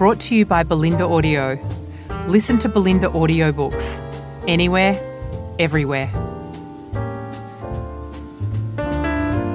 brought 0.00 0.18
to 0.18 0.34
you 0.34 0.46
by 0.46 0.64
Bolinda 0.64 1.02
Audio. 1.02 1.58
Listen 2.26 2.58
to 2.60 2.70
Bolinda 2.70 3.12
audiobooks 3.12 4.00
anywhere, 4.48 4.98
everywhere. 5.58 6.06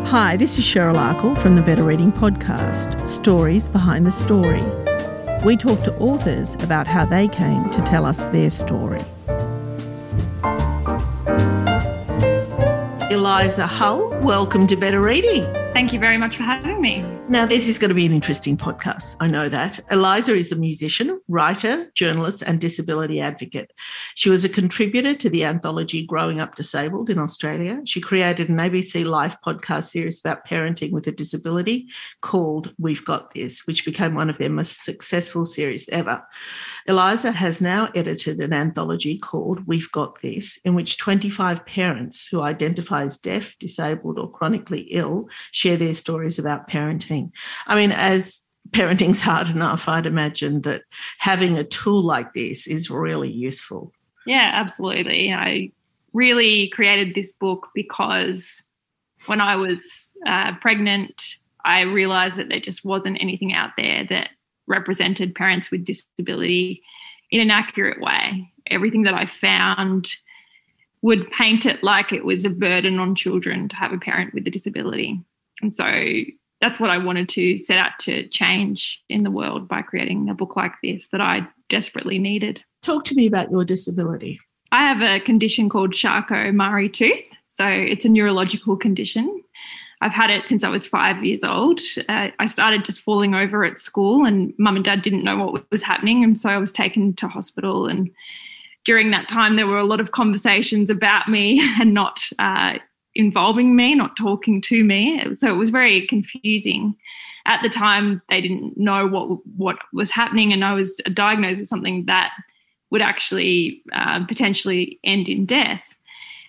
Hi, 0.06 0.38
this 0.38 0.60
is 0.60 0.64
Cheryl 0.64 0.98
Akle 0.98 1.36
from 1.42 1.56
the 1.56 1.64
Better 1.64 1.82
Reading 1.82 2.12
Podcast 2.12 3.08
Stories 3.08 3.68
Behind 3.68 4.06
the 4.06 4.12
Story. 4.12 4.62
We 5.44 5.58
talk 5.58 5.82
to 5.82 5.98
authors 5.98 6.54
about 6.64 6.86
how 6.86 7.06
they 7.06 7.28
came 7.28 7.68
to 7.72 7.82
tell 7.82 8.06
us 8.06 8.22
their 8.26 8.52
story. 8.52 9.02
Eliza 13.10 13.66
Hull, 13.66 14.10
welcome 14.22 14.68
to 14.68 14.76
Better 14.76 15.02
Reading. 15.02 15.42
Thank 15.74 15.92
you 15.92 15.98
very 15.98 16.20
much 16.20 16.38
for 16.38 16.44
having 16.44 16.80
me. 16.80 17.04
Now, 17.28 17.48
this 17.48 17.68
is 17.68 17.80
going 17.80 17.90
to 17.90 17.96
be 17.96 18.06
an 18.06 18.12
interesting 18.12 18.56
podcast. 18.56 19.16
I 19.20 19.26
know 19.26 19.50
that. 19.50 19.80
Eliza 19.90 20.36
is 20.36 20.52
a 20.52 20.56
musician, 20.56 21.20
writer, 21.28 21.90
journalist, 21.96 22.44
and 22.44 22.62
disability 22.62 23.20
advocate. 23.20 23.74
She 24.14 24.30
was 24.30 24.46
a 24.46 24.50
contributor 24.50 25.16
to 25.16 25.30
the 25.32 25.44
anthology 25.44 26.06
Growing 26.06 26.40
Up 26.40 26.54
Disabled 26.54 27.10
in 27.10 27.18
Australia. 27.18 27.82
She 27.86 28.00
created 28.00 28.50
an 28.50 28.58
ABC 28.58 29.06
Life 29.06 29.38
podcast 29.44 29.86
series 29.86 30.20
about 30.20 30.46
parenting 30.48 30.92
with 30.92 31.08
a 31.08 31.12
disability 31.12 31.88
called 32.22 32.76
We've 32.78 33.04
Got 33.04 33.34
This, 33.34 33.66
which 33.66 33.86
became 33.86 34.14
one 34.14 34.30
of 34.30 34.38
their 34.38 34.52
most 34.52 34.84
successful 34.84 35.46
series 35.46 35.90
ever. 35.90 36.22
Eliza 36.86 37.32
has 37.32 37.60
now 37.60 37.90
edited 37.96 38.40
an 38.40 38.54
anthology 38.54 39.18
called 39.18 39.66
We've 39.66 39.92
Got 39.92 40.22
This, 40.22 40.60
in 40.64 40.76
which 40.76 41.00
25 41.00 41.66
parents 41.66 42.28
who 42.28 42.42
identify 42.42 43.02
as 43.02 43.18
deaf, 43.18 43.58
disabled, 43.58 44.20
or 44.20 44.30
chronically 44.30 44.82
ill 44.92 45.28
share 45.52 45.76
their 45.76 45.96
stories 45.96 46.38
about 46.38 46.70
parenting 46.70 47.15
I 47.68 47.76
mean, 47.76 47.92
as 47.92 48.44
parenting's 48.72 49.22
hard 49.30 49.50
enough, 49.50 49.88
I'd 49.88 50.06
imagine 50.06 50.62
that 50.62 50.84
having 51.20 51.58
a 51.58 51.64
tool 51.64 52.04
like 52.04 52.34
this 52.34 52.68
is 52.68 52.90
really 52.90 53.32
useful. 53.32 53.92
Yeah, 54.26 54.52
absolutely. 54.54 55.34
I 55.34 55.72
really 56.14 56.70
created 56.70 57.14
this 57.14 57.32
book 57.32 57.68
because 57.76 58.64
when 59.28 59.42
I 59.42 59.56
was 59.56 60.16
uh, 60.26 60.54
pregnant, 60.62 61.36
I 61.64 61.82
realized 61.82 62.38
that 62.38 62.50
there 62.50 62.60
just 62.60 62.86
wasn't 62.86 63.22
anything 63.22 63.54
out 63.54 63.72
there 63.78 64.06
that 64.06 64.30
represented 64.68 65.36
parents 65.36 65.72
with 65.72 65.86
disability 65.86 66.82
in 67.32 67.42
an 67.42 67.52
accurate 67.52 68.02
way. 68.02 68.52
Everything 68.68 69.04
that 69.04 69.14
I 69.14 69.26
found 69.26 70.16
would 71.02 71.30
paint 71.32 71.66
it 71.66 71.84
like 71.84 72.12
it 72.12 72.26
was 72.26 72.46
a 72.46 72.50
burden 72.50 73.00
on 73.00 73.14
children 73.16 73.70
to 73.70 73.76
have 73.76 73.94
a 73.94 73.98
parent 73.98 74.34
with 74.34 74.48
a 74.48 74.52
disability. 74.52 75.20
And 75.62 75.74
so 75.74 75.86
that's 76.66 76.80
what 76.80 76.90
I 76.90 76.98
wanted 76.98 77.30
to 77.30 77.60
set 77.60 77.78
out 77.78 77.92
to 78.00 78.28
change 78.30 79.04
in 79.08 79.22
the 79.22 79.30
world 79.30 79.68
by 79.68 79.84
creating 79.84 80.30
a 80.30 80.34
book 80.34 80.56
like 80.56 80.74
this 80.82 81.10
that 81.10 81.22
I 81.22 81.48
desperately 81.70 82.18
needed. 82.18 82.64
Talk 82.82 83.06
to 83.06 83.16
me 83.16 83.28
about 83.28 83.52
your 83.52 83.64
disability. 83.64 84.40
I 84.72 84.80
have 84.80 85.00
a 85.00 85.20
condition 85.20 85.70
called 85.70 85.94
Charcot-Marie 85.94 86.90
tooth. 86.90 87.22
So 87.50 87.68
it's 87.68 88.04
a 88.04 88.10
neurological 88.10 88.78
condition. 88.78 89.44
I've 90.02 90.12
had 90.12 90.32
it 90.32 90.50
since 90.50 90.64
I 90.64 90.70
was 90.70 90.88
five 90.88 91.24
years 91.24 91.44
old. 91.44 91.80
Uh, 92.10 92.30
I 92.40 92.48
started 92.48 92.84
just 92.84 93.02
falling 93.02 93.36
over 93.36 93.64
at 93.64 93.78
school, 93.78 94.26
and 94.26 94.52
mum 94.58 94.76
and 94.76 94.84
dad 94.84 95.04
didn't 95.04 95.24
know 95.24 95.38
what 95.38 95.72
was 95.72 95.84
happening. 95.84 96.24
And 96.24 96.36
so 96.36 96.50
I 96.50 96.58
was 96.58 96.72
taken 96.72 97.14
to 97.18 97.28
hospital. 97.28 97.86
And 97.86 98.10
during 98.86 99.12
that 99.12 99.30
time, 99.30 99.56
there 99.56 99.68
were 99.68 99.78
a 99.78 99.86
lot 99.86 100.00
of 100.00 100.14
conversations 100.14 100.90
about 100.90 101.30
me 101.30 101.62
and 101.80 101.94
not 101.94 102.28
uh, 102.40 102.80
involving 103.16 103.76
me, 103.76 103.96
not 103.96 104.18
talking 104.18 104.62
to 104.62 104.84
me. 104.84 105.34
So 105.34 105.50
it 105.50 105.58
was 105.58 105.70
very 105.70 106.06
confusing. 106.08 106.96
At 107.46 107.62
the 107.62 107.70
time, 107.70 108.22
they 108.30 108.42
didn't 108.42 108.78
know 108.78 109.08
what 109.08 109.46
what 109.56 109.78
was 109.94 110.12
happening, 110.12 110.52
and 110.52 110.66
I 110.66 110.74
was 110.74 110.98
diagnosed 111.14 111.60
with 111.60 111.68
something 111.68 112.06
that 112.06 112.32
would 112.92 113.02
actually 113.02 113.82
uh, 113.94 114.26
potentially 114.26 115.00
end 115.04 115.28
in 115.30 115.46
death. 115.46 115.96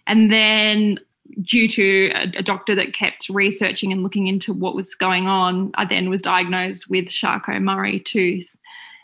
And 0.07 0.33
then, 0.33 0.99
due 1.43 1.69
to 1.69 2.11
a, 2.15 2.39
a, 2.39 2.43
doctor 2.43 2.75
that 2.75 2.95
kept 2.95 3.29
researching 3.29 3.93
and 3.93 4.03
looking 4.03 4.27
into 4.27 4.53
what 4.53 4.75
was 4.75 4.95
going 4.95 5.27
on, 5.27 5.73
I 5.75 5.85
then 5.85 6.09
was 6.09 6.23
diagnosed 6.23 6.89
with 6.89 7.09
Charcot-Marie 7.09 8.01
tooth, 8.01 8.57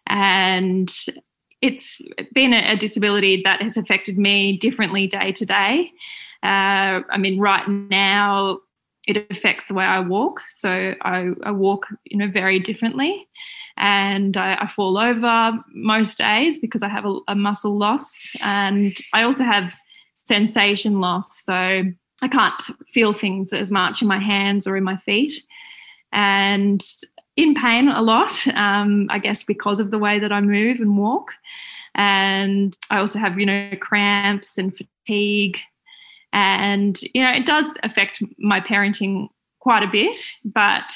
and 0.07 0.91
it's 1.61 2.01
been 2.33 2.53
a, 2.53 2.73
a 2.73 2.77
disability 2.77 3.43
that 3.45 3.61
has 3.61 3.77
affected 3.77 4.19
me 4.19 4.57
differently 4.57 5.07
day 5.07 5.33
to 5.33 5.45
day. 5.45 5.93
Uh, 6.43 7.03
I 7.09 7.19
mean, 7.19 7.39
right 7.39 7.67
now 7.69 8.59
it 9.07 9.27
affects 9.31 9.67
the 9.67 9.75
way 9.75 9.85
I 9.85 10.01
walk. 10.01 10.41
So 10.49 10.95
I, 11.03 11.31
I 11.43 11.51
walk, 11.51 11.87
you 12.05 12.17
know, 12.17 12.29
very 12.29 12.59
differently, 12.59 13.29
and 13.77 14.37
I, 14.37 14.57
I, 14.61 14.67
fall 14.67 14.99
over 14.99 15.59
most 15.73 16.19
days 16.19 16.59
because 16.59 16.83
I 16.83 16.89
have 16.89 17.05
a, 17.05 17.19
a 17.29 17.35
muscle 17.35 17.77
loss, 17.77 18.29
and 18.41 18.97
I 19.13 19.23
also 19.23 19.45
have 19.45 19.75
sensation 20.15 21.01
loss. 21.01 21.43
So 21.43 21.55
I 21.55 22.29
can't 22.29 22.63
feel 22.89 23.13
things 23.13 23.53
as 23.53 23.71
much 23.71 24.03
in 24.03 24.09
my 24.09 24.19
hands 24.19 24.67
or 24.67 24.77
in 24.77 24.85
my 24.85 24.97
feet, 24.97 25.43
and 26.13 26.85
in 27.37 27.55
pain 27.55 27.89
a 27.89 28.03
lot. 28.03 28.47
Um, 28.49 29.07
I 29.11 29.19
guess 29.19 29.43
because 29.43 29.81
of 29.81 29.91
the 29.91 29.99
way 29.99 30.19
that 30.19 30.33
I 30.33 30.41
move 30.41 30.81
and 30.81 30.99
walk. 30.99 31.33
And 31.95 32.77
I 32.91 32.99
also 32.99 33.19
have, 33.19 33.39
you 33.39 33.45
know, 33.47 33.71
cramps 33.81 34.57
and 34.57 34.75
fatigue 34.75 35.59
and, 36.33 37.01
you 37.15 37.23
know, 37.23 37.31
it 37.31 37.47
does 37.47 37.77
affect 37.83 38.23
my 38.39 38.61
parenting 38.61 39.29
quite 39.61 39.83
a 39.83 39.87
bit, 39.87 40.19
but 40.45 40.93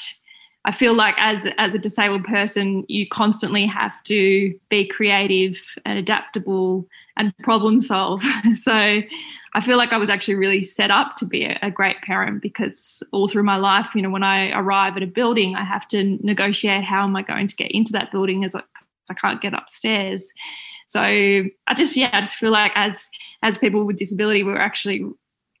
I 0.65 0.71
feel 0.71 0.93
like 0.93 1.15
as 1.17 1.47
as 1.57 1.73
a 1.73 1.79
disabled 1.79 2.25
person, 2.25 2.83
you 2.89 3.07
constantly 3.07 3.65
have 3.65 3.93
to 4.05 4.53
be 4.69 4.85
creative 4.85 5.61
and 5.85 5.97
adaptable 5.97 6.85
and 7.15 7.33
problem 7.37 7.79
solve. 7.79 8.21
so 8.61 9.01
I 9.53 9.61
feel 9.61 9.77
like 9.77 9.93
I 9.93 9.97
was 9.97 10.09
actually 10.09 10.35
really 10.35 10.61
set 10.61 10.91
up 10.91 11.15
to 11.15 11.25
be 11.25 11.45
a, 11.45 11.57
a, 11.61 11.71
great 11.71 12.01
parent 12.01 12.41
because 12.41 13.01
all 13.11 13.27
through 13.27 13.43
my 13.43 13.55
life, 13.55 13.95
you 13.95 14.01
know, 14.01 14.09
when 14.09 14.23
I 14.23 14.51
arrive 14.51 14.97
at 14.97 15.03
a 15.03 15.07
building, 15.07 15.55
I 15.55 15.63
have 15.63 15.87
to 15.87 16.19
negotiate 16.21 16.83
how 16.83 17.05
am 17.05 17.15
I 17.15 17.23
going 17.23 17.47
to 17.47 17.55
get 17.55 17.71
into 17.71 17.93
that 17.93 18.11
building 18.11 18.43
as 18.43 18.53
I, 18.53 18.61
I 19.09 19.13
can't 19.13 19.41
get 19.41 19.53
upstairs. 19.53 20.31
So 20.87 20.99
I 21.01 21.73
just 21.75 21.95
yeah, 21.95 22.09
I 22.11 22.21
just 22.21 22.35
feel 22.35 22.51
like 22.51 22.73
as 22.75 23.09
as 23.41 23.57
people 23.57 23.85
with 23.85 23.95
disability, 23.95 24.43
we're 24.43 24.57
actually 24.57 25.05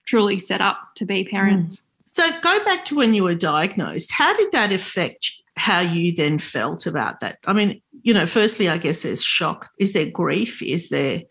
truly 0.07 0.39
set 0.39 0.61
up 0.61 0.79
to 0.95 1.05
be 1.05 1.23
parents. 1.23 1.77
Mm. 1.77 1.81
So 2.07 2.41
go 2.41 2.65
back 2.65 2.85
to 2.85 2.95
when 2.95 3.13
you 3.13 3.23
were 3.23 3.35
diagnosed. 3.35 4.11
How 4.11 4.35
did 4.35 4.51
that 4.51 4.71
affect 4.71 5.31
how 5.55 5.81
you 5.81 6.15
then 6.15 6.39
felt 6.39 6.87
about 6.87 7.19
that? 7.19 7.37
I 7.45 7.53
mean, 7.53 7.81
you 8.01 8.13
know, 8.13 8.25
firstly, 8.25 8.69
I 8.69 8.77
guess 8.77 9.03
there's 9.03 9.23
shock. 9.23 9.69
Is 9.77 9.93
there 9.93 10.09
grief? 10.09 10.63
Is 10.63 10.89
there 10.89 11.21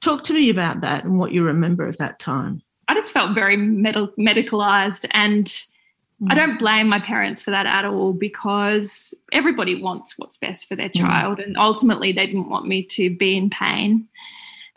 talk 0.00 0.24
to 0.24 0.34
me 0.34 0.50
about 0.50 0.80
that 0.80 1.04
and 1.04 1.18
what 1.18 1.32
you 1.32 1.44
remember 1.44 1.86
of 1.86 1.98
that 1.98 2.18
time? 2.18 2.60
I 2.88 2.94
just 2.94 3.12
felt 3.12 3.34
very 3.34 3.56
med- 3.56 3.94
medicalized 4.18 5.06
and 5.12 5.46
mm. 5.46 6.26
I 6.28 6.34
don't 6.34 6.58
blame 6.58 6.88
my 6.88 6.98
parents 6.98 7.40
for 7.40 7.52
that 7.52 7.66
at 7.66 7.84
all 7.84 8.12
because 8.12 9.14
everybody 9.32 9.80
wants 9.80 10.18
what's 10.18 10.36
best 10.36 10.68
for 10.68 10.74
their 10.74 10.88
mm. 10.88 11.00
child 11.00 11.38
and 11.38 11.56
ultimately 11.56 12.12
they 12.12 12.26
didn't 12.26 12.50
want 12.50 12.66
me 12.66 12.82
to 12.84 13.14
be 13.16 13.36
in 13.36 13.48
pain 13.48 14.08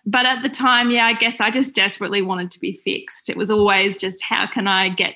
but 0.06 0.26
at 0.26 0.44
the 0.44 0.50
time, 0.50 0.92
yeah, 0.92 1.06
I 1.06 1.14
guess 1.14 1.42
I 1.42 1.50
just 1.50 1.76
desperately 1.76 2.22
wanted 2.22 2.52
to 2.52 2.60
be 2.60 2.74
fixed. 2.84 3.30
It 3.30 3.38
was 3.38 3.50
always 3.50 3.98
just 3.98 4.24
how 4.24 4.46
can 4.48 4.68
I 4.68 4.90
get 4.90 5.16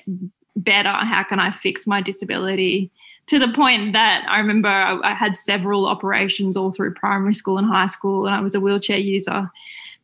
better? 0.56 0.90
How 0.90 1.22
can 1.22 1.38
I 1.38 1.50
fix 1.50 1.86
my 1.86 2.00
disability? 2.02 2.90
To 3.28 3.38
the 3.38 3.52
point 3.52 3.92
that 3.92 4.24
I 4.28 4.38
remember 4.38 4.68
I 4.68 5.14
had 5.14 5.36
several 5.36 5.86
operations 5.86 6.56
all 6.56 6.72
through 6.72 6.94
primary 6.94 7.34
school 7.34 7.58
and 7.58 7.66
high 7.66 7.86
school, 7.86 8.26
and 8.26 8.34
I 8.34 8.40
was 8.40 8.56
a 8.56 8.60
wheelchair 8.60 8.98
user 8.98 9.48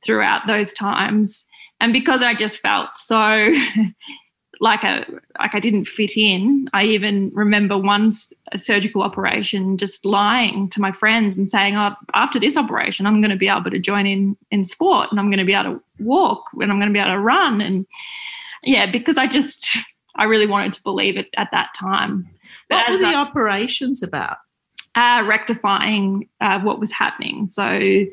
throughout 0.04 0.46
those 0.46 0.72
times. 0.72 1.46
And 1.80 1.92
because 1.92 2.22
I 2.22 2.34
just 2.34 2.60
felt 2.60 2.96
so 2.96 3.52
like 4.60 4.84
a 4.84 5.04
like 5.38 5.54
I 5.54 5.60
didn't 5.60 5.86
fit 5.86 6.16
in. 6.16 6.68
I 6.72 6.84
even 6.84 7.30
remember 7.34 7.76
one 7.76 8.10
surgical 8.56 9.02
operation 9.02 9.76
just 9.76 10.04
lying 10.04 10.68
to 10.70 10.80
my 10.80 10.92
friends 10.92 11.36
and 11.36 11.50
saying, 11.50 11.76
"Oh, 11.76 11.94
after 12.14 12.38
this 12.38 12.56
operation, 12.56 13.06
I'm 13.06 13.20
going 13.20 13.30
to 13.30 13.36
be 13.36 13.48
able 13.48 13.70
to 13.70 13.78
join 13.78 14.06
in 14.06 14.36
in 14.50 14.64
sport 14.64 15.08
and 15.10 15.20
I'm 15.20 15.30
going 15.30 15.38
to 15.38 15.44
be 15.44 15.54
able 15.54 15.74
to 15.74 15.82
walk 16.00 16.44
and 16.60 16.70
I'm 16.70 16.78
going 16.78 16.88
to 16.88 16.92
be 16.92 17.00
able 17.00 17.12
to 17.12 17.20
run." 17.20 17.60
And 17.60 17.86
yeah, 18.62 18.90
because 18.90 19.18
I 19.18 19.26
just 19.26 19.76
I 20.16 20.24
really 20.24 20.46
wanted 20.46 20.72
to 20.74 20.82
believe 20.82 21.16
it 21.16 21.28
at 21.36 21.50
that 21.52 21.70
time. 21.78 22.28
But 22.68 22.76
what 22.76 22.90
were 22.92 22.98
the 22.98 23.06
I, 23.06 23.14
operations 23.14 24.02
about? 24.02 24.38
uh, 24.96 25.22
rectifying 25.26 26.28
uh, 26.40 26.58
what 26.60 26.80
was 26.80 26.90
happening. 26.90 27.46
So, 27.46 28.04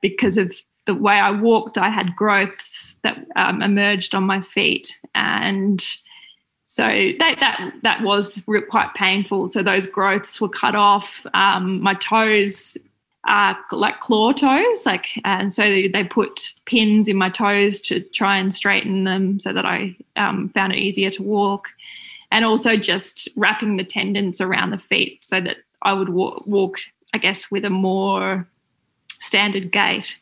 because 0.00 0.38
of 0.38 0.52
the 0.86 0.94
way 0.94 1.14
I 1.14 1.30
walked, 1.30 1.78
I 1.78 1.90
had 1.90 2.16
growths 2.16 2.96
that 3.02 3.18
um, 3.36 3.62
emerged 3.62 4.14
on 4.14 4.24
my 4.24 4.40
feet, 4.40 4.98
and 5.14 5.80
so 6.66 6.84
that 7.18 7.36
that 7.40 7.72
that 7.82 8.02
was 8.02 8.42
quite 8.68 8.92
painful. 8.94 9.48
So 9.48 9.62
those 9.62 9.86
growths 9.86 10.40
were 10.40 10.48
cut 10.48 10.74
off. 10.74 11.26
Um, 11.34 11.80
my 11.80 11.94
toes 11.94 12.76
are 13.24 13.56
like 13.70 14.00
claw 14.00 14.32
toes, 14.32 14.84
like, 14.84 15.10
and 15.24 15.54
so 15.54 15.62
they 15.62 16.04
put 16.04 16.52
pins 16.64 17.06
in 17.06 17.16
my 17.16 17.30
toes 17.30 17.80
to 17.82 18.00
try 18.00 18.36
and 18.36 18.52
straighten 18.52 19.04
them, 19.04 19.38
so 19.38 19.52
that 19.52 19.64
I 19.64 19.96
um, 20.16 20.48
found 20.50 20.72
it 20.72 20.78
easier 20.78 21.10
to 21.10 21.22
walk, 21.22 21.68
and 22.30 22.44
also 22.44 22.76
just 22.76 23.28
wrapping 23.36 23.76
the 23.76 23.84
tendons 23.84 24.40
around 24.40 24.70
the 24.70 24.78
feet 24.78 25.24
so 25.24 25.40
that 25.40 25.58
I 25.82 25.92
would 25.92 26.08
walk 26.08 26.80
I 27.12 27.18
guess, 27.18 27.50
with 27.50 27.64
a 27.64 27.70
more 27.70 28.48
standard 29.18 29.70
gait. 29.70 30.18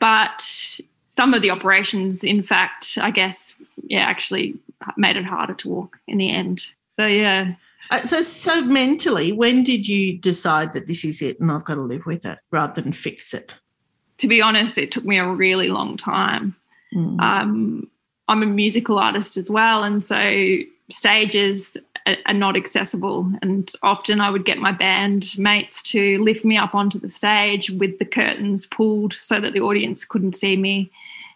But 0.00 0.80
some 1.06 1.34
of 1.34 1.42
the 1.42 1.50
operations, 1.50 2.24
in 2.24 2.42
fact, 2.42 2.98
I 3.00 3.10
guess, 3.10 3.56
yeah, 3.86 4.00
actually 4.00 4.56
made 4.96 5.16
it 5.16 5.24
harder 5.24 5.54
to 5.54 5.68
walk 5.68 5.98
in 6.08 6.18
the 6.18 6.30
end. 6.30 6.66
So, 6.88 7.06
yeah. 7.06 7.54
Uh, 7.90 8.04
so, 8.04 8.22
so 8.22 8.62
mentally, 8.62 9.32
when 9.32 9.62
did 9.62 9.86
you 9.86 10.16
decide 10.16 10.72
that 10.72 10.86
this 10.86 11.04
is 11.04 11.22
it 11.22 11.38
and 11.40 11.52
I've 11.52 11.64
got 11.64 11.74
to 11.74 11.82
live 11.82 12.06
with 12.06 12.24
it 12.24 12.38
rather 12.50 12.80
than 12.80 12.92
fix 12.92 13.34
it? 13.34 13.56
To 14.18 14.28
be 14.28 14.40
honest, 14.40 14.78
it 14.78 14.92
took 14.92 15.04
me 15.04 15.18
a 15.18 15.26
really 15.26 15.68
long 15.68 15.96
time. 15.96 16.56
Mm. 16.94 17.20
Um, 17.20 17.90
I'm 18.28 18.42
a 18.42 18.46
musical 18.46 18.98
artist 18.98 19.36
as 19.36 19.50
well, 19.50 19.82
and 19.82 20.04
so 20.04 20.58
stages 20.88 21.76
are 22.06 22.34
not 22.34 22.56
accessible. 22.56 23.30
And 23.42 23.70
often 23.82 24.20
I 24.20 24.30
would 24.30 24.44
get 24.44 24.58
my 24.58 24.72
band 24.72 25.38
mates 25.38 25.82
to 25.84 26.22
lift 26.22 26.44
me 26.44 26.56
up 26.56 26.74
onto 26.74 26.98
the 26.98 27.08
stage 27.08 27.70
with 27.70 27.98
the 27.98 28.04
curtains 28.04 28.66
pulled 28.66 29.14
so 29.20 29.40
that 29.40 29.52
the 29.52 29.60
audience 29.60 30.04
couldn't 30.04 30.36
see 30.36 30.56
me. 30.56 30.90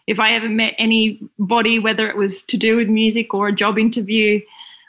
If 0.07 0.19
I 0.19 0.33
ever 0.33 0.49
met 0.49 0.75
anybody, 0.77 1.79
whether 1.79 2.09
it 2.09 2.15
was 2.17 2.43
to 2.43 2.57
do 2.57 2.77
with 2.77 2.87
music 2.87 3.33
or 3.33 3.47
a 3.47 3.55
job 3.55 3.77
interview, 3.77 4.41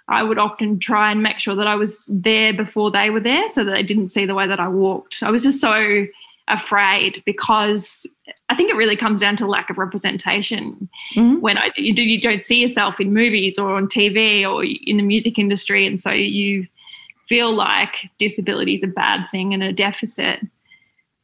I 0.08 0.22
would 0.22 0.38
often 0.38 0.78
try 0.78 1.10
and 1.10 1.22
make 1.22 1.38
sure 1.38 1.54
that 1.54 1.66
I 1.66 1.74
was 1.74 2.06
there 2.06 2.52
before 2.52 2.90
they 2.90 3.10
were 3.10 3.20
there 3.20 3.48
so 3.48 3.64
that 3.64 3.72
they 3.72 3.82
didn't 3.82 4.08
see 4.08 4.26
the 4.26 4.34
way 4.34 4.46
that 4.46 4.60
I 4.60 4.68
walked. 4.68 5.22
I 5.22 5.30
was 5.30 5.42
just 5.42 5.60
so 5.60 6.06
afraid 6.48 7.22
because 7.26 8.06
I 8.48 8.54
think 8.54 8.70
it 8.70 8.76
really 8.76 8.96
comes 8.96 9.20
down 9.20 9.36
to 9.36 9.46
lack 9.46 9.70
of 9.70 9.78
representation. 9.78 10.88
Mm-hmm. 11.16 11.40
When 11.40 11.58
I, 11.58 11.70
you 11.76 11.94
do, 11.94 12.02
you 12.02 12.20
don't 12.20 12.42
see 12.42 12.60
yourself 12.60 13.00
in 13.00 13.12
movies 13.12 13.58
or 13.58 13.74
on 13.74 13.86
TV 13.86 14.48
or 14.48 14.64
in 14.64 14.96
the 14.96 15.02
music 15.02 15.38
industry, 15.38 15.86
and 15.86 16.00
so 16.00 16.10
you 16.10 16.66
feel 17.28 17.54
like 17.54 18.08
disability 18.18 18.74
is 18.74 18.84
a 18.84 18.88
bad 18.88 19.26
thing 19.30 19.52
and 19.52 19.62
a 19.62 19.72
deficit. 19.72 20.40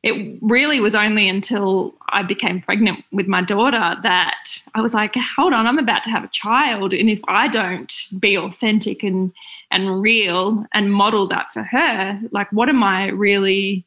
It 0.03 0.39
really 0.43 0.81
was 0.81 0.97
only 0.97 1.29
until 1.29 1.95
I 2.09 2.25
became 2.25 2.61
pregnant 2.61 3.05
with 3.13 3.29
my 3.29 3.41
daughter 3.41 3.97
that 4.03 4.49
I 4.75 4.81
was 4.81 4.95
like, 4.95 5.15
hold 5.37 5.53
on, 5.53 5.69
I'm 5.69 5.79
about 5.79 6.03
to 6.05 6.11
have 6.11 6.25
a 6.25 6.29
child. 6.29 6.93
And 6.93 7.09
if 7.09 7.21
I 7.29 7.47
don't 7.47 7.93
be 8.19 8.37
authentic 8.37 9.03
and 9.03 9.33
and 9.71 10.03
real 10.03 10.67
and 10.75 10.93
model 10.93 11.27
that 11.29 11.51
for 11.53 11.63
her, 11.63 12.21
like 12.31 12.51
what 12.53 12.69
am 12.69 12.83
I 12.83 13.07
really 13.07 13.87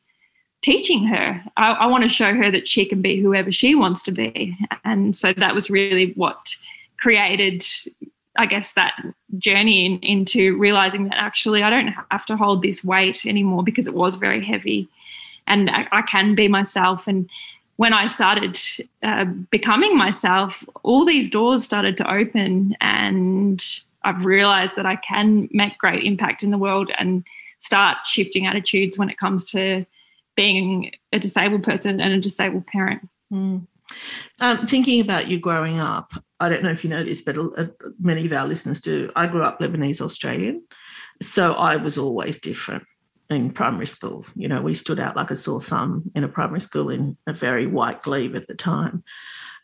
teaching 0.66 1.06
her. 1.06 1.44
I, 1.58 1.74
I 1.74 1.86
want 1.86 2.04
to 2.04 2.10
show 2.10 2.34
her 2.34 2.50
that 2.50 2.68
she 2.68 2.86
can 2.86 3.00
be 3.00 3.22
whoever 3.22 3.52
she 3.52 3.76
wants 3.76 4.02
to 4.02 4.12
be. 4.12 4.58
And 4.84 5.16
so 5.16 5.32
that 5.34 5.54
was 5.54 5.70
really 5.70 6.12
what 6.14 6.56
created, 7.00 7.64
I 8.36 8.48
guess, 8.48 8.74
that 8.74 8.94
journey 9.38 9.86
in, 9.86 10.00
into 10.00 10.58
realizing 10.58 11.04
that 11.10 11.20
actually 11.20 11.62
I 11.62 11.70
don't 11.70 11.94
have 12.10 12.26
to 12.26 12.36
hold 12.36 12.64
this 12.64 12.84
weight 12.84 13.28
anymore 13.28 13.64
because 13.64 13.88
it 13.88 13.94
was 13.94 14.16
very 14.16 14.44
heavy. 14.44 14.90
And 15.46 15.70
I, 15.70 15.88
I 15.92 16.02
can 16.02 16.34
be 16.34 16.48
myself. 16.48 17.08
And 17.08 17.30
when 17.76 17.94
I 17.94 18.08
started 18.08 18.58
uh, 19.04 19.26
becoming 19.26 19.96
myself, 19.96 20.64
all 20.82 21.06
these 21.06 21.30
doors 21.30 21.64
started 21.64 21.96
to 21.98 22.12
open. 22.12 22.76
And 22.82 23.64
I've 24.04 24.26
realized 24.26 24.78
that 24.78 24.88
I 24.88 24.96
can 24.96 25.48
make 25.52 25.78
great 25.78 26.04
impact 26.04 26.42
in 26.42 26.50
the 26.50 26.58
world 26.58 26.90
and 26.98 27.24
start 27.60 27.98
shifting 28.08 28.48
attitudes 28.48 28.98
when 28.98 29.12
it 29.12 29.20
comes 29.20 29.52
to 29.52 29.86
being 30.36 30.92
a 31.12 31.20
disabled 31.20 31.64
person 31.64 32.00
and 32.02 32.14
a 32.14 32.20
disabled 32.20 32.68
parent. 32.68 33.08
Mm. 33.32 33.68
Um, 34.42 34.68
thinking 34.68 35.00
about 35.00 35.28
you 35.28 35.40
growing 35.40 35.80
up, 35.80 36.12
I 36.40 36.50
don't 36.50 36.64
know 36.64 36.72
if 36.72 36.84
you 36.84 36.90
know 36.90 37.04
this, 37.04 37.22
but 37.22 37.38
uh, 37.38 37.68
many 38.00 38.26
of 38.26 38.34
our 38.34 38.48
listeners 38.48 38.82
do. 38.82 39.12
I 39.16 39.28
grew 39.28 39.44
up 39.44 39.60
Lebanese 39.60 40.02
Australian, 40.02 40.64
so 41.22 41.54
I 41.54 41.78
was 41.78 41.98
always 41.98 42.40
different 42.40 42.84
in 43.30 43.52
primary 43.52 43.88
school. 43.88 44.26
You 44.36 44.48
know, 44.48 44.62
we 44.62 44.74
stood 44.74 45.00
out 45.00 45.16
like 45.16 45.32
a 45.32 45.36
sore 45.36 45.62
thumb 45.62 46.12
in 46.16 46.24
a 46.24 46.30
primary 46.30 46.62
school 46.62 46.90
in 46.90 47.18
a 47.28 47.34
very 47.34 47.68
white 47.68 48.02
glebe 48.02 48.36
at 48.36 48.48
the 48.48 48.56
time. 48.56 49.04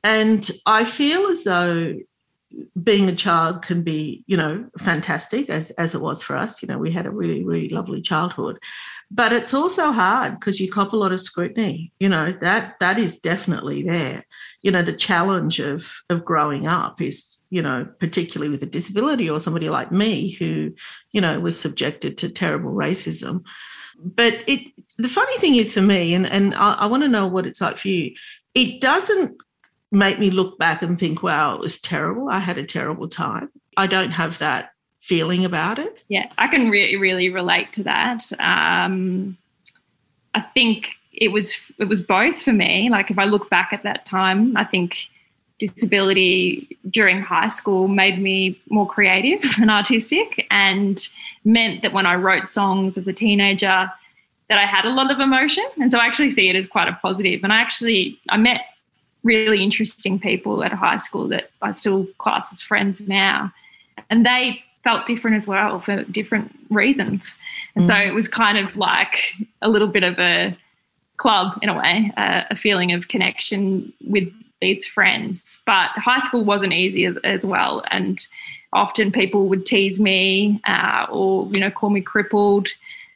And 0.04 0.50
I 0.66 0.84
feel 0.84 1.28
as 1.28 1.44
though 1.44 1.96
being 2.82 3.10
a 3.10 3.16
child 3.16 3.62
can 3.62 3.84
be, 3.84 4.24
you 4.28 4.36
know, 4.38 4.68
fantastic 4.80 5.50
as, 5.50 5.72
as 5.72 5.96
it 5.96 6.02
was 6.02 6.22
for 6.22 6.36
us. 6.36 6.62
You 6.62 6.68
know, 6.68 6.78
we 6.78 6.92
had 6.92 7.06
a 7.06 7.12
really, 7.12 7.44
really 7.44 7.70
lovely 7.70 8.02
childhood. 8.02 8.60
But 9.10 9.34
it's 9.34 9.54
also 9.54 9.92
hard 9.92 10.40
because 10.40 10.60
you 10.60 10.70
cop 10.70 10.94
a 10.94 10.98
lot 10.98 11.12
of 11.12 11.22
scrutiny. 11.22 11.92
You 12.00 12.10
know, 12.10 12.32
that 12.42 12.80
that 12.80 12.98
is 12.98 13.20
definitely 13.20 13.84
there. 13.84 14.26
You 14.62 14.72
know, 14.72 14.82
the 14.82 14.94
challenge 14.94 15.60
of 15.60 16.02
of 16.10 16.26
growing 16.26 16.68
up 16.68 17.02
is, 17.02 17.40
you 17.50 17.62
know, 17.62 17.88
particularly 18.00 18.50
with 18.50 18.64
a 18.64 18.68
disability 18.68 19.30
or 19.30 19.40
somebody 19.40 19.70
like 19.70 19.92
me 19.92 20.32
who, 20.32 20.74
you 21.12 21.22
know, 21.22 21.40
was 21.40 21.60
subjected 21.60 22.18
to 22.20 22.30
terrible 22.30 22.72
racism. 22.72 23.44
But 23.98 24.44
it 24.48 24.62
the 24.98 25.10
funny 25.10 25.38
thing 25.38 25.56
is 25.56 25.74
for 25.74 25.82
me, 25.82 26.14
and, 26.14 26.26
and 26.28 26.54
I, 26.56 26.74
I 26.74 26.86
want 26.86 27.04
to 27.04 27.10
know 27.10 27.28
what 27.28 27.46
it's 27.46 27.62
like 27.62 27.78
for 27.78 27.88
you, 27.88 28.14
it 28.54 28.82
doesn't 28.82 29.38
make 29.92 30.20
me 30.20 30.30
look 30.30 30.58
back 30.58 30.82
and 30.82 30.98
think, 30.98 31.22
wow, 31.22 31.54
it 31.56 31.60
was 31.60 31.80
terrible. 31.80 32.30
I 32.30 32.40
had 32.40 32.58
a 32.58 32.64
terrible 32.64 33.08
time. 33.08 33.50
I 33.78 33.88
don't 33.88 34.12
have 34.12 34.40
that 34.40 34.72
feeling 35.02 35.44
about 35.44 35.80
it. 35.80 36.00
Yeah, 36.08 36.32
I 36.38 36.48
can 36.48 36.70
really, 36.70 36.96
really 36.96 37.30
relate 37.30 37.74
to 37.74 37.84
that. 37.84 38.24
Um, 38.40 39.38
I 40.34 40.42
think 40.42 40.92
it 41.12 41.30
was 41.30 41.72
it 41.78 41.86
was 41.86 42.02
both 42.02 42.42
for 42.42 42.54
me. 42.54 42.90
Like 42.90 43.12
if 43.12 43.20
I 43.20 43.26
look 43.26 43.50
back 43.50 43.74
at 43.74 43.84
that 43.84 44.06
time, 44.06 44.56
I 44.56 44.64
think 44.64 45.10
disability 45.60 46.78
during 46.90 47.22
high 47.22 47.48
school 47.48 47.88
made 47.88 48.20
me 48.20 48.60
more 48.70 48.88
creative 48.88 49.44
and 49.62 49.70
artistic 49.70 50.48
and 50.50 51.08
meant 51.44 51.82
that 51.82 51.94
when 51.94 52.06
I 52.06 52.16
wrote 52.16 52.48
songs 52.48 52.98
as 52.98 53.08
a 53.08 53.14
teenager 53.14 53.92
that 54.50 54.58
I 54.58 54.66
had 54.66 54.86
a 54.86 54.90
lot 54.90 55.12
of 55.12 55.20
emotion. 55.20 55.64
And 55.80 55.92
so 55.92 56.00
I 56.00 56.06
actually 56.06 56.32
see 56.32 56.50
it 56.50 56.56
as 56.56 56.68
quite 56.68 56.88
a 56.88 56.98
positive. 57.02 57.42
And 57.44 57.54
I 57.54 57.58
actually 57.58 58.20
I 58.30 58.38
met 58.38 58.62
really 59.24 59.64
interesting 59.64 60.20
people 60.20 60.64
at 60.64 60.74
high 60.74 60.98
school 60.98 61.28
that 61.30 61.52
I 61.62 61.72
still 61.72 62.08
class 62.18 62.52
as 62.52 62.62
friends 62.62 63.02
now. 63.02 63.52
And 64.10 64.26
they 64.26 64.64
felt 64.84 65.06
different 65.06 65.38
as 65.38 65.48
well 65.48 65.80
for 65.80 66.04
different 66.06 66.58
reasons. 66.70 67.38
And 67.76 67.86
mm. 67.86 67.88
so 67.88 67.96
it 67.96 68.14
was 68.14 68.28
kind 68.28 68.58
of 68.58 68.76
like 68.76 69.34
a 69.62 69.70
little 69.70 69.88
bit 69.88 70.04
of 70.04 70.18
a 70.20 70.58
club 71.18 71.58
in 71.62 71.70
a 71.70 71.78
way, 71.78 72.12
uh, 72.18 72.44
a 72.50 72.56
feeling 72.56 72.92
of 72.92 73.08
connection 73.08 73.94
with 74.08 74.32
these 74.60 74.86
friends. 74.86 75.62
But 75.66 75.90
high 75.92 76.20
school 76.20 76.44
wasn't 76.44 76.74
easy 76.74 77.06
as, 77.06 77.18
as 77.18 77.46
well. 77.46 77.84
And 77.92 78.26
often 78.74 79.12
people 79.12 79.48
would 79.50 79.66
tease 79.66 80.00
me 80.00 80.60
uh, 80.66 81.06
or, 81.12 81.48
you 81.52 81.60
know, 81.60 81.70
call 81.70 81.92
me 81.92 82.02
crippled. 82.02 82.70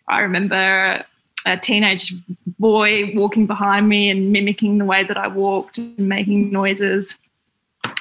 I 0.07 0.19
remember 0.19 1.03
a 1.45 1.57
teenage 1.57 2.13
boy 2.59 3.13
walking 3.15 3.45
behind 3.45 3.87
me 3.87 4.09
and 4.09 4.31
mimicking 4.31 4.77
the 4.77 4.85
way 4.85 5.03
that 5.03 5.17
I 5.17 5.27
walked 5.27 5.77
and 5.77 5.97
making 5.97 6.51
noises. 6.51 7.19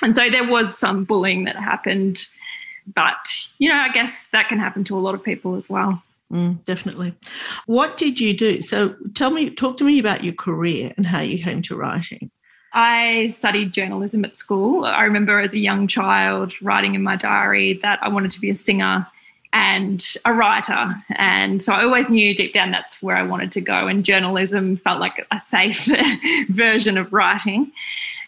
And 0.02 0.14
so 0.14 0.30
there 0.30 0.48
was 0.48 0.76
some 0.76 1.04
bullying 1.04 1.44
that 1.44 1.56
happened. 1.56 2.26
But, 2.94 3.28
you 3.58 3.68
know, 3.68 3.76
I 3.76 3.88
guess 3.88 4.26
that 4.32 4.48
can 4.48 4.58
happen 4.58 4.84
to 4.84 4.98
a 4.98 5.00
lot 5.00 5.14
of 5.14 5.22
people 5.22 5.56
as 5.56 5.68
well. 5.68 6.02
Mm, 6.32 6.62
definitely. 6.64 7.14
What 7.66 7.96
did 7.96 8.20
you 8.20 8.34
do? 8.34 8.60
So 8.60 8.94
tell 9.14 9.30
me, 9.30 9.50
talk 9.50 9.76
to 9.78 9.84
me 9.84 9.98
about 9.98 10.24
your 10.24 10.34
career 10.34 10.92
and 10.96 11.06
how 11.06 11.20
you 11.20 11.42
came 11.42 11.62
to 11.62 11.76
writing. 11.76 12.30
I 12.72 13.28
studied 13.28 13.72
journalism 13.72 14.24
at 14.24 14.34
school. 14.34 14.84
I 14.84 15.04
remember 15.04 15.38
as 15.38 15.54
a 15.54 15.60
young 15.60 15.86
child 15.86 16.60
writing 16.60 16.94
in 16.94 17.02
my 17.02 17.14
diary 17.14 17.74
that 17.82 18.00
I 18.02 18.08
wanted 18.08 18.32
to 18.32 18.40
be 18.40 18.50
a 18.50 18.56
singer 18.56 19.06
and 19.54 20.14
a 20.24 20.32
writer. 20.34 20.94
And 21.10 21.62
so 21.62 21.72
I 21.72 21.84
always 21.84 22.10
knew 22.10 22.34
deep 22.34 22.52
down 22.52 22.72
that's 22.72 23.00
where 23.00 23.16
I 23.16 23.22
wanted 23.22 23.52
to 23.52 23.60
go. 23.60 23.86
And 23.86 24.04
journalism 24.04 24.76
felt 24.76 24.98
like 24.98 25.24
a 25.30 25.38
safe 25.38 25.88
version 26.48 26.98
of 26.98 27.12
writing. 27.12 27.70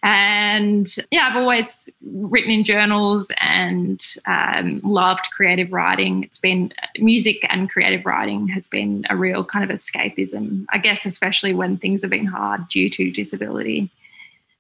And 0.05 0.89
yeah, 1.11 1.27
I've 1.29 1.37
always 1.37 1.91
written 2.01 2.53
in 2.53 2.63
journals 2.63 3.33
and 3.39 4.01
um, 4.27 4.81
loved 4.85 5.29
creative 5.33 5.73
writing. 5.73 6.23
It's 6.23 6.39
been 6.39 6.73
music 6.99 7.45
and 7.51 7.69
creative 7.69 8.07
writing 8.07 8.47
has 8.49 8.69
been 8.69 9.05
a 9.11 9.17
real 9.17 9.45
kind 9.45 9.69
of 9.69 9.77
escapism, 9.77 10.65
I 10.69 10.79
guess, 10.79 11.07
especially 11.07 11.55
when 11.55 11.77
things 11.77 12.03
have 12.03 12.11
been 12.11 12.27
hard 12.27 12.69
due 12.69 12.89
to 12.89 13.11
disability. 13.11 13.91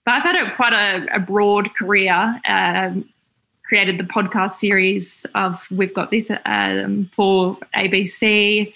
But 0.05 0.15
I've 0.15 0.23
had 0.25 0.35
a, 0.35 0.55
quite 0.57 0.73
a, 0.73 1.15
a 1.15 1.21
broad 1.21 1.73
career. 1.77 2.41
Um, 2.49 3.09
created 3.67 3.99
the 3.99 4.05
podcast 4.05 4.53
series 4.53 5.27
of 5.35 5.67
We've 5.71 5.93
Got 5.93 6.11
This 6.11 6.31
um, 6.47 7.11
for 7.15 7.59
ABC. 7.77 8.73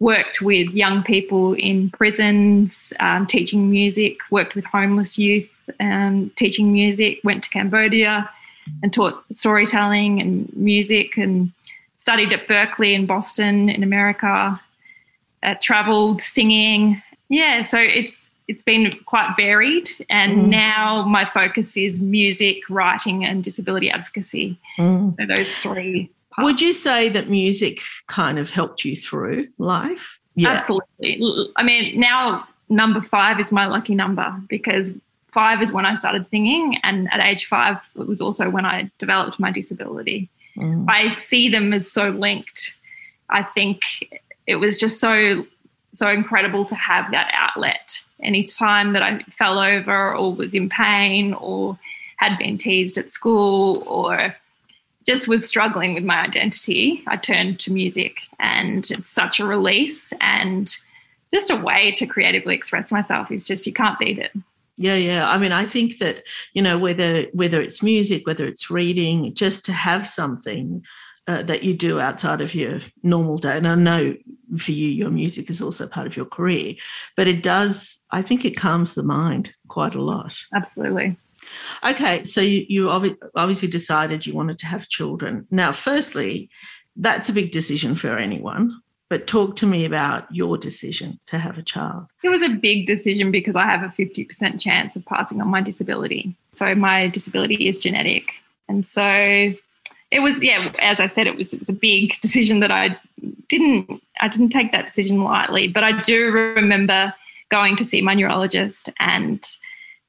worked 0.00 0.40
with 0.40 0.72
young 0.72 1.02
people 1.02 1.54
in 1.54 1.90
prisons, 1.90 2.92
um, 3.00 3.26
teaching 3.26 3.68
music, 3.68 4.18
worked 4.30 4.54
with 4.54 4.64
homeless 4.64 5.18
youth, 5.18 5.50
um, 5.80 6.30
teaching 6.36 6.72
music, 6.72 7.18
went 7.24 7.42
to 7.42 7.50
Cambodia 7.50 8.30
and 8.82 8.92
taught 8.92 9.24
storytelling 9.32 10.20
and 10.20 10.54
music 10.54 11.16
and 11.16 11.50
studied 11.96 12.32
at 12.32 12.46
Berklee 12.46 12.94
in 12.94 13.06
Boston 13.06 13.68
in 13.68 13.82
America, 13.82 14.60
uh, 15.42 15.54
traveled 15.60 16.22
singing. 16.22 17.02
Yeah, 17.28 17.64
so 17.64 17.78
it's 17.78 18.27
it's 18.48 18.62
been 18.62 18.98
quite 19.04 19.34
varied 19.36 19.90
and 20.08 20.38
mm. 20.38 20.48
now 20.48 21.04
my 21.04 21.24
focus 21.24 21.76
is 21.76 22.00
music, 22.00 22.68
writing 22.68 23.24
and 23.24 23.44
disability 23.44 23.90
advocacy. 23.90 24.58
Mm. 24.78 25.14
So 25.14 25.26
those 25.26 25.50
three 25.58 26.10
Parts. 26.38 26.44
Would 26.44 26.60
you 26.60 26.72
say 26.72 27.08
that 27.08 27.28
music 27.28 27.80
kind 28.06 28.38
of 28.38 28.48
helped 28.48 28.84
you 28.84 28.94
through 28.94 29.48
life? 29.58 30.20
Yeah. 30.36 30.50
Absolutely. 30.50 31.20
I 31.56 31.64
mean, 31.64 31.98
now 31.98 32.46
number 32.68 33.00
five 33.00 33.40
is 33.40 33.50
my 33.50 33.66
lucky 33.66 33.96
number 33.96 34.40
because 34.48 34.94
five 35.32 35.60
is 35.62 35.72
when 35.72 35.84
I 35.84 35.94
started 35.94 36.28
singing, 36.28 36.78
and 36.84 37.12
at 37.12 37.18
age 37.18 37.46
five, 37.46 37.78
it 37.98 38.06
was 38.06 38.20
also 38.20 38.50
when 38.50 38.64
I 38.64 38.90
developed 38.98 39.40
my 39.40 39.50
disability. 39.50 40.28
Mm. 40.56 40.86
I 40.88 41.08
see 41.08 41.48
them 41.48 41.72
as 41.72 41.90
so 41.90 42.10
linked. 42.10 42.76
I 43.30 43.42
think 43.42 43.82
it 44.46 44.56
was 44.56 44.78
just 44.78 45.00
so 45.00 45.44
so 45.92 46.10
incredible 46.10 46.64
to 46.66 46.74
have 46.74 47.10
that 47.12 47.30
outlet. 47.34 48.02
Any 48.20 48.44
time 48.44 48.92
that 48.92 49.02
I 49.02 49.22
fell 49.30 49.58
over 49.58 50.14
or 50.14 50.34
was 50.34 50.54
in 50.54 50.68
pain 50.68 51.34
or 51.34 51.78
had 52.16 52.36
been 52.38 52.58
teased 52.58 52.98
at 52.98 53.10
school 53.10 53.82
or 53.86 54.34
just 55.06 55.28
was 55.28 55.48
struggling 55.48 55.94
with 55.94 56.04
my 56.04 56.20
identity, 56.20 57.02
I 57.06 57.16
turned 57.16 57.60
to 57.60 57.72
music 57.72 58.20
and 58.38 58.90
it's 58.90 59.08
such 59.08 59.40
a 59.40 59.46
release 59.46 60.12
and 60.20 60.76
just 61.32 61.50
a 61.50 61.56
way 61.56 61.92
to 61.92 62.06
creatively 62.06 62.54
express 62.54 62.90
myself 62.90 63.30
is 63.30 63.46
just 63.46 63.66
you 63.66 63.72
can't 63.72 63.98
beat 63.98 64.18
it. 64.18 64.32
Yeah, 64.76 64.94
yeah. 64.94 65.28
I 65.28 65.38
mean, 65.38 65.50
I 65.50 65.66
think 65.66 65.98
that, 65.98 66.24
you 66.52 66.62
know, 66.62 66.78
whether 66.78 67.24
whether 67.32 67.60
it's 67.60 67.82
music, 67.82 68.26
whether 68.26 68.46
it's 68.46 68.70
reading, 68.70 69.34
just 69.34 69.64
to 69.66 69.72
have 69.72 70.06
something 70.06 70.84
uh, 71.28 71.42
that 71.42 71.62
you 71.62 71.74
do 71.74 72.00
outside 72.00 72.40
of 72.40 72.54
your 72.54 72.80
normal 73.02 73.38
day. 73.38 73.56
And 73.56 73.68
I 73.68 73.74
know 73.74 74.16
for 74.56 74.72
you, 74.72 74.88
your 74.88 75.10
music 75.10 75.50
is 75.50 75.60
also 75.60 75.86
part 75.86 76.06
of 76.06 76.16
your 76.16 76.26
career, 76.26 76.74
but 77.16 77.28
it 77.28 77.42
does, 77.42 77.98
I 78.10 78.22
think 78.22 78.44
it 78.44 78.56
calms 78.56 78.94
the 78.94 79.02
mind 79.02 79.52
quite 79.68 79.94
a 79.94 80.02
lot. 80.02 80.36
Absolutely. 80.54 81.16
Okay, 81.84 82.24
so 82.24 82.40
you, 82.40 82.64
you 82.68 82.90
obviously 82.90 83.68
decided 83.68 84.26
you 84.26 84.34
wanted 84.34 84.58
to 84.60 84.66
have 84.66 84.88
children. 84.88 85.46
Now, 85.50 85.70
firstly, 85.70 86.48
that's 86.96 87.28
a 87.28 87.32
big 87.32 87.52
decision 87.52 87.94
for 87.94 88.16
anyone. 88.16 88.80
But 89.10 89.26
talk 89.26 89.56
to 89.56 89.66
me 89.66 89.86
about 89.86 90.26
your 90.34 90.58
decision 90.58 91.18
to 91.28 91.38
have 91.38 91.56
a 91.56 91.62
child. 91.62 92.10
It 92.22 92.28
was 92.28 92.42
a 92.42 92.50
big 92.50 92.84
decision 92.84 93.30
because 93.30 93.56
I 93.56 93.64
have 93.64 93.82
a 93.82 93.88
50% 93.88 94.60
chance 94.60 94.96
of 94.96 95.06
passing 95.06 95.40
on 95.40 95.48
my 95.48 95.62
disability. 95.62 96.36
So 96.52 96.74
my 96.74 97.08
disability 97.08 97.68
is 97.68 97.78
genetic. 97.78 98.34
And 98.68 98.84
so 98.84 99.54
it 100.10 100.20
was, 100.20 100.42
yeah, 100.42 100.72
as 100.78 101.00
I 101.00 101.06
said, 101.06 101.26
it 101.26 101.36
was, 101.36 101.52
it 101.52 101.60
was 101.60 101.68
a 101.68 101.74
big 101.74 102.20
decision 102.20 102.60
that 102.60 102.70
I 102.70 102.98
didn't, 103.48 104.02
I 104.20 104.28
didn't 104.28 104.50
take 104.50 104.72
that 104.72 104.86
decision 104.86 105.22
lightly. 105.22 105.68
But 105.68 105.84
I 105.84 106.00
do 106.00 106.30
remember 106.30 107.12
going 107.50 107.76
to 107.76 107.84
see 107.84 108.02
my 108.02 108.14
neurologist 108.14 108.90
and 109.00 109.44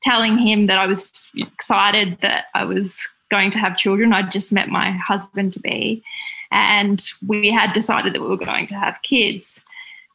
telling 0.01 0.37
him 0.37 0.67
that 0.67 0.77
I 0.77 0.85
was 0.85 1.29
excited 1.35 2.17
that 2.21 2.45
I 2.53 2.63
was 2.63 3.07
going 3.29 3.51
to 3.51 3.59
have 3.59 3.77
children. 3.77 4.13
I'd 4.13 4.31
just 4.31 4.53
met 4.53 4.69
my 4.69 4.91
husband 4.91 5.53
to 5.53 5.59
be, 5.59 6.03
and 6.51 7.05
we 7.27 7.51
had 7.51 7.73
decided 7.73 8.13
that 8.13 8.21
we 8.21 8.27
were 8.27 8.37
going 8.37 8.67
to 8.67 8.75
have 8.75 9.01
kids. 9.03 9.63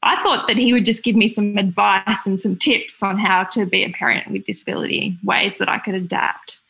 I 0.03 0.23
thought 0.23 0.49
that 0.49 0.57
he 0.57 0.73
would 0.73 0.85
just 0.85 1.05
give 1.05 1.17
me 1.17 1.29
some 1.29 1.57
advice 1.57 2.27
and 2.27 2.39
some 2.39 2.57
tips 2.57 3.03
on 3.03 3.19
how 3.19 3.45
to 3.45 3.65
be 3.65 3.85
a 3.85 3.91
parent 3.91 4.31
with 4.31 4.45
disability, 4.45 5.17
ways 5.23 5.59
that 5.59 5.69
I 5.69 5.79
could 5.79 5.95
adapt. 5.95 6.61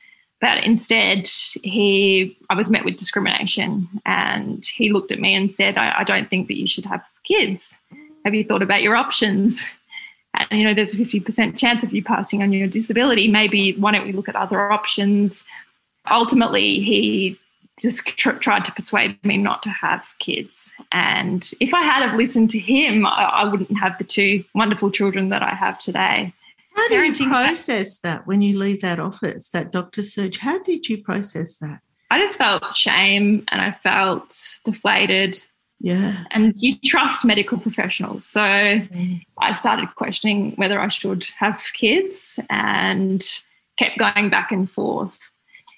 But 0.45 0.63
instead, 0.63 1.27
he, 1.63 2.37
I 2.51 2.55
was 2.55 2.69
met 2.69 2.85
with 2.85 2.97
discrimination, 2.99 3.89
and 4.05 4.63
he 4.63 4.93
looked 4.93 5.11
at 5.11 5.19
me 5.19 5.35
and 5.35 5.51
said, 5.51 5.79
I, 5.79 6.01
I 6.01 6.05
don't 6.05 6.29
think 6.29 6.49
that 6.49 6.61
you 6.61 6.67
should 6.67 6.85
have 6.85 7.03
kids. 7.27 7.81
Have 8.27 8.35
you 8.35 8.45
thought 8.45 8.61
about 8.61 8.83
your 8.83 8.95
options?" 8.95 9.75
and 10.35 10.47
you 10.51 10.67
know 10.67 10.75
there's 10.75 10.95
a 10.95 10.99
50% 10.99 11.57
chance 11.57 11.83
of 11.83 11.95
you 11.95 12.03
passing 12.03 12.43
on 12.43 12.53
your 12.53 12.67
disability 12.67 13.29
maybe 13.29 13.73
why 13.75 13.93
don't 13.93 14.05
we 14.05 14.13
look 14.13 14.29
at 14.29 14.35
other 14.35 14.73
options 14.73 15.45
ultimately 16.11 16.81
he 16.81 17.39
just 17.81 18.05
tr- 18.05 18.33
tried 18.33 18.65
to 18.65 18.73
persuade 18.73 19.17
me 19.25 19.37
not 19.37 19.63
to 19.63 19.71
have 19.71 20.05
kids 20.19 20.73
and 20.91 21.53
if 21.61 21.73
i 21.73 21.83
had 21.83 22.03
have 22.03 22.19
listened 22.19 22.51
to 22.51 22.59
him 22.59 23.07
I, 23.07 23.27
I 23.27 23.45
wouldn't 23.45 23.79
have 23.79 23.97
the 23.97 24.03
two 24.03 24.43
wonderful 24.57 24.91
children 24.91 25.29
that 25.29 25.45
i 25.45 25.55
have 25.55 25.79
today 25.79 26.33
how 26.93 27.13
do 27.13 27.23
you 27.25 27.29
process 27.29 28.01
that 28.01 28.27
when 28.27 28.41
you 28.41 28.59
leave 28.59 28.81
that 28.81 28.99
office 28.99 29.51
that 29.51 29.73
doctor 29.73 30.03
search 30.03 30.39
how 30.39 30.59
did 30.63 30.89
you 30.89 31.03
process 31.03 31.59
that 31.59 31.81
i 32.11 32.19
just 32.19 32.37
felt 32.37 32.77
shame 32.77 33.45
and 33.49 33.61
i 33.61 33.71
felt 33.71 34.59
deflated 34.65 35.45
yeah. 35.85 36.25
And 36.31 36.55
you 36.57 36.77
trust 36.83 37.27
medical 37.27 37.59
professionals. 37.59 38.25
So 38.25 38.41
mm. 38.41 39.21
I 39.39 39.53
started 39.53 39.95
questioning 39.97 40.53
whether 40.53 40.81
I 40.81 40.89
should 40.89 41.25
have 41.39 41.63
kids 41.75 42.41
and 42.49 43.23
kept 43.77 43.99
going 43.99 44.31
back 44.31 44.51
and 44.51 44.71
forth. 44.71 45.19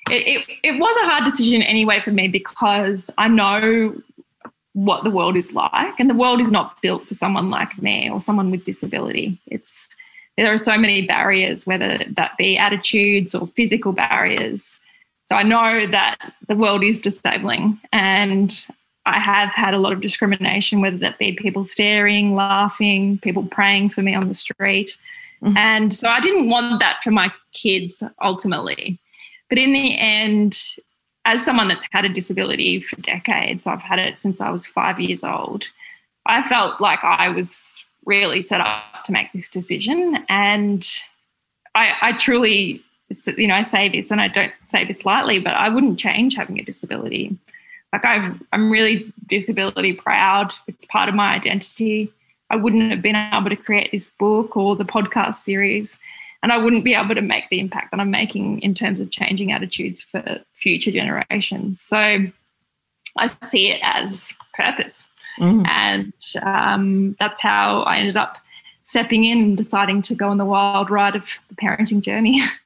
It, 0.09 0.29
it, 0.29 0.59
it 0.63 0.81
was 0.81 0.97
a 0.99 1.07
hard 1.07 1.25
decision 1.25 1.61
anyway 1.63 2.01
for 2.01 2.13
me 2.13 2.29
because 2.29 3.11
I 3.19 3.27
know 3.27 4.01
what 4.75 5.03
the 5.03 5.11
world 5.11 5.37
is 5.37 5.53
like, 5.53 5.99
and 5.99 6.09
the 6.09 6.15
world 6.15 6.41
is 6.41 6.53
not 6.53 6.81
built 6.83 7.05
for 7.09 7.15
someone 7.15 7.51
like 7.51 7.83
me 7.83 8.09
or 8.09 8.21
someone 8.21 8.53
with 8.53 8.63
disability. 8.63 9.41
It's 9.47 9.89
there 10.37 10.53
are 10.53 10.59
so 10.59 10.77
many 10.77 11.07
barriers, 11.07 11.67
whether 11.67 11.99
that 12.11 12.37
be 12.37 12.59
attitudes 12.59 13.35
or 13.35 13.47
physical 13.49 13.93
barriers. 13.93 14.79
So 15.25 15.35
I 15.35 15.43
know 15.43 15.87
that 15.87 16.35
the 16.47 16.55
world 16.55 16.85
is 16.85 17.01
disabling, 17.01 17.81
and 17.93 18.67
I 19.07 19.19
have 19.19 19.55
had 19.55 19.75
a 19.75 19.79
lot 19.79 19.93
of 19.93 20.01
discrimination, 20.01 20.81
whether 20.81 20.99
that 20.99 21.19
be 21.19 21.33
people 21.33 21.65
staring, 21.65 22.35
laughing, 22.35 23.19
people 23.19 23.45
praying 23.45 23.91
for 23.91 24.03
me 24.03 24.15
on 24.15 24.29
the 24.29 24.35
street. 24.35 24.97
Mm-hmm. 25.43 25.57
And 25.57 25.93
so 25.95 26.09
I 26.09 26.21
didn't 26.21 26.49
want 26.49 26.81
that 26.81 26.99
for 27.03 27.11
my 27.11 27.33
kids 27.53 28.03
ultimately. 28.23 28.99
But 29.49 29.59
in 29.59 29.73
the 29.73 29.97
end, 29.99 30.59
as 31.25 31.45
someone 31.45 31.69
that's 31.69 31.87
had 31.93 32.05
a 32.05 32.09
disability 32.09 32.81
for 32.81 32.97
decades, 33.01 33.67
I've 33.67 33.83
had 33.83 33.99
it 33.99 34.19
since 34.19 34.41
I 34.41 34.51
was 34.51 34.67
five 34.67 35.01
years 35.01 35.25
old, 35.25 35.65
I 36.27 36.43
felt 36.43 36.81
like 36.81 37.03
I 37.05 37.29
was 37.29 37.85
really 38.07 38.41
set 38.41 38.61
up 38.61 39.05
to 39.05 39.13
make 39.13 39.33
this 39.33 39.51
decision. 39.51 40.25
And 40.29 40.87
I, 41.75 41.93
I 42.01 42.13
truly, 42.13 42.83
you 43.37 43.47
know, 43.47 43.55
I 43.55 43.63
say 43.63 43.89
this 43.89 44.11
and 44.11 44.21
I 44.21 44.29
don't 44.29 44.53
say 44.65 44.85
this 44.85 45.05
lightly, 45.05 45.39
but 45.39 45.55
I 45.55 45.69
wouldn't 45.69 45.99
change 45.99 46.35
having 46.35 46.59
a 46.59 46.65
disability 46.65 47.37
like 47.93 48.05
I've, 48.05 48.43
I'm 48.53 48.71
really 48.71 49.13
disability 49.27 49.93
proud. 49.93 50.53
It's 50.67 50.85
part 50.87 51.09
of 51.09 51.15
my 51.15 51.35
identity. 51.35 52.13
I 52.51 52.57
wouldn't 52.57 52.91
have 52.91 53.03
been 53.03 53.17
able 53.17 53.51
to 53.51 53.57
create 53.57 53.91
this 53.91 54.11
book 54.19 54.57
or 54.57 54.77
the 54.77 54.85
podcast 54.85 55.37
series, 55.37 55.99
and 56.43 56.53
I 56.53 56.59
wouldn't 56.59 56.85
be 56.85 56.95
able 56.95 57.15
to 57.15 57.23
make 57.23 57.49
the 57.49 57.59
impact 57.59 57.91
that 57.91 58.01
I'm 58.01 58.11
making 58.11 58.61
in 58.61 58.75
terms 58.75 59.01
of 59.01 59.11
changing 59.11 59.51
attitudes 59.51 60.03
for 60.03 60.41
future 60.53 60.91
generations. 60.91 61.81
So 61.81 62.27
I 63.17 63.27
see 63.27 63.71
it 63.71 63.81
as 63.83 64.35
purpose, 64.55 65.09
mm. 65.39 65.67
and 65.69 66.13
um, 66.43 67.17
that's 67.19 67.41
how 67.41 67.83
I 67.83 67.99
ended 67.99 68.17
up 68.17 68.39
stepping 68.85 69.25
in 69.25 69.39
and 69.39 69.57
deciding 69.57 70.03
to 70.03 70.15
go 70.15 70.29
on 70.29 70.39
the 70.39 70.45
wild 70.45 70.91
ride 70.91 71.17
of 71.17 71.25
the 71.49 71.55
parenting 71.57 72.01
journey. 72.01 72.41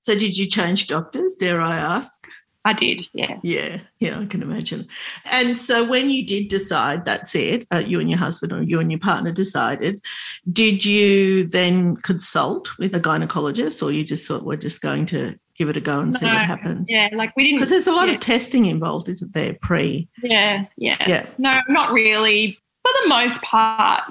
So, 0.00 0.14
did 0.14 0.36
you 0.36 0.46
change 0.46 0.86
doctors, 0.86 1.34
dare 1.34 1.60
I 1.60 1.76
ask? 1.76 2.26
I 2.62 2.74
did, 2.74 3.02
yeah. 3.14 3.38
Yeah, 3.42 3.78
yeah, 4.00 4.20
I 4.20 4.26
can 4.26 4.42
imagine. 4.42 4.86
And 5.24 5.58
so, 5.58 5.82
when 5.88 6.10
you 6.10 6.26
did 6.26 6.48
decide, 6.48 7.04
that's 7.04 7.34
it, 7.34 7.66
uh, 7.72 7.78
you 7.78 8.00
and 8.00 8.10
your 8.10 8.18
husband 8.18 8.52
or 8.52 8.62
you 8.62 8.80
and 8.80 8.90
your 8.90 9.00
partner 9.00 9.32
decided, 9.32 10.02
did 10.52 10.84
you 10.84 11.46
then 11.48 11.96
consult 11.96 12.76
with 12.78 12.94
a 12.94 13.00
gynecologist 13.00 13.82
or 13.82 13.92
you 13.92 14.04
just 14.04 14.28
thought 14.28 14.44
we're 14.44 14.56
just 14.56 14.82
going 14.82 15.06
to 15.06 15.38
give 15.56 15.68
it 15.68 15.76
a 15.76 15.80
go 15.80 16.00
and 16.00 16.14
see 16.14 16.26
what 16.26 16.44
happens? 16.44 16.90
Yeah, 16.90 17.08
like 17.14 17.34
we 17.36 17.44
didn't. 17.44 17.58
Because 17.58 17.70
there's 17.70 17.86
a 17.86 17.92
lot 17.92 18.08
yeah, 18.08 18.14
of 18.14 18.20
testing 18.20 18.66
involved, 18.66 19.08
isn't 19.08 19.32
there, 19.32 19.54
pre? 19.60 20.08
Yeah, 20.22 20.66
yes. 20.76 21.02
Yeah. 21.06 21.26
No, 21.38 21.60
not 21.68 21.92
really. 21.92 22.58
For 22.82 22.92
the 23.02 23.08
most 23.08 23.40
part, 23.42 24.02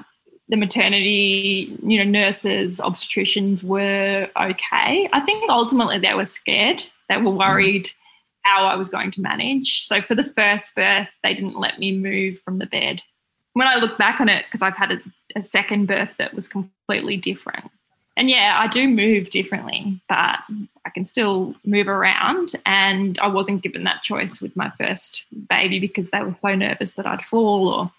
the 0.50 0.58
maternity, 0.58 1.78
you 1.84 2.00
know, 2.00 2.10
nurses, 2.10 2.80
obstetricians 2.80 3.64
were 3.64 4.28
okay. 4.36 5.08
I 5.14 5.20
think 5.22 5.50
ultimately 5.50 6.00
they 6.00 6.16
were 6.16 6.26
scared. 6.26 6.84
They 7.08 7.18
were 7.18 7.24
mm-hmm. 7.24 7.38
worried 7.38 7.90
how 8.42 8.66
I 8.66 8.76
was 8.76 8.90
going 8.90 9.12
to 9.12 9.22
manage. 9.22 9.86
So 9.86 10.02
for 10.02 10.16
the 10.16 10.24
first 10.24 10.76
birth, 10.76 11.10
they 11.24 11.36
didn't 11.36 11.60
let 11.60 11.78
me 11.78 11.96
move 11.96 12.40
from 12.42 12.58
the 12.58 12.66
bed. 12.66 13.04
When 13.54 13.68
I 13.68 13.76
look 13.76 13.98
back 13.98 14.20
on 14.20 14.30
it, 14.30 14.46
because 14.46 14.64
I've 14.64 14.78
had 14.78 14.92
a, 14.92 15.00
a 15.36 15.42
second 15.42 15.88
birth 15.88 16.12
that 16.18 16.34
was 16.34 16.48
completely 16.48 17.18
different. 17.18 17.70
And 18.18 18.30
yeah, 18.30 18.56
I 18.58 18.68
do 18.68 18.88
move 18.88 19.30
differently, 19.30 20.02
but 20.10 20.40
I 20.86 20.90
can 20.94 21.06
still 21.06 21.56
move 21.64 21.88
around. 21.88 22.54
And 22.66 23.18
I 23.20 23.28
wasn't 23.28 23.62
given 23.62 23.84
that 23.84 24.04
choice 24.04 24.42
with 24.42 24.56
my 24.56 24.72
first 24.78 25.26
baby 25.48 25.80
because 25.80 26.10
they 26.10 26.22
were 26.22 26.36
so 26.40 26.56
nervous 26.56 26.94
that 26.94 27.06
I'd 27.06 27.24
fall 27.24 27.70
or 27.70 27.92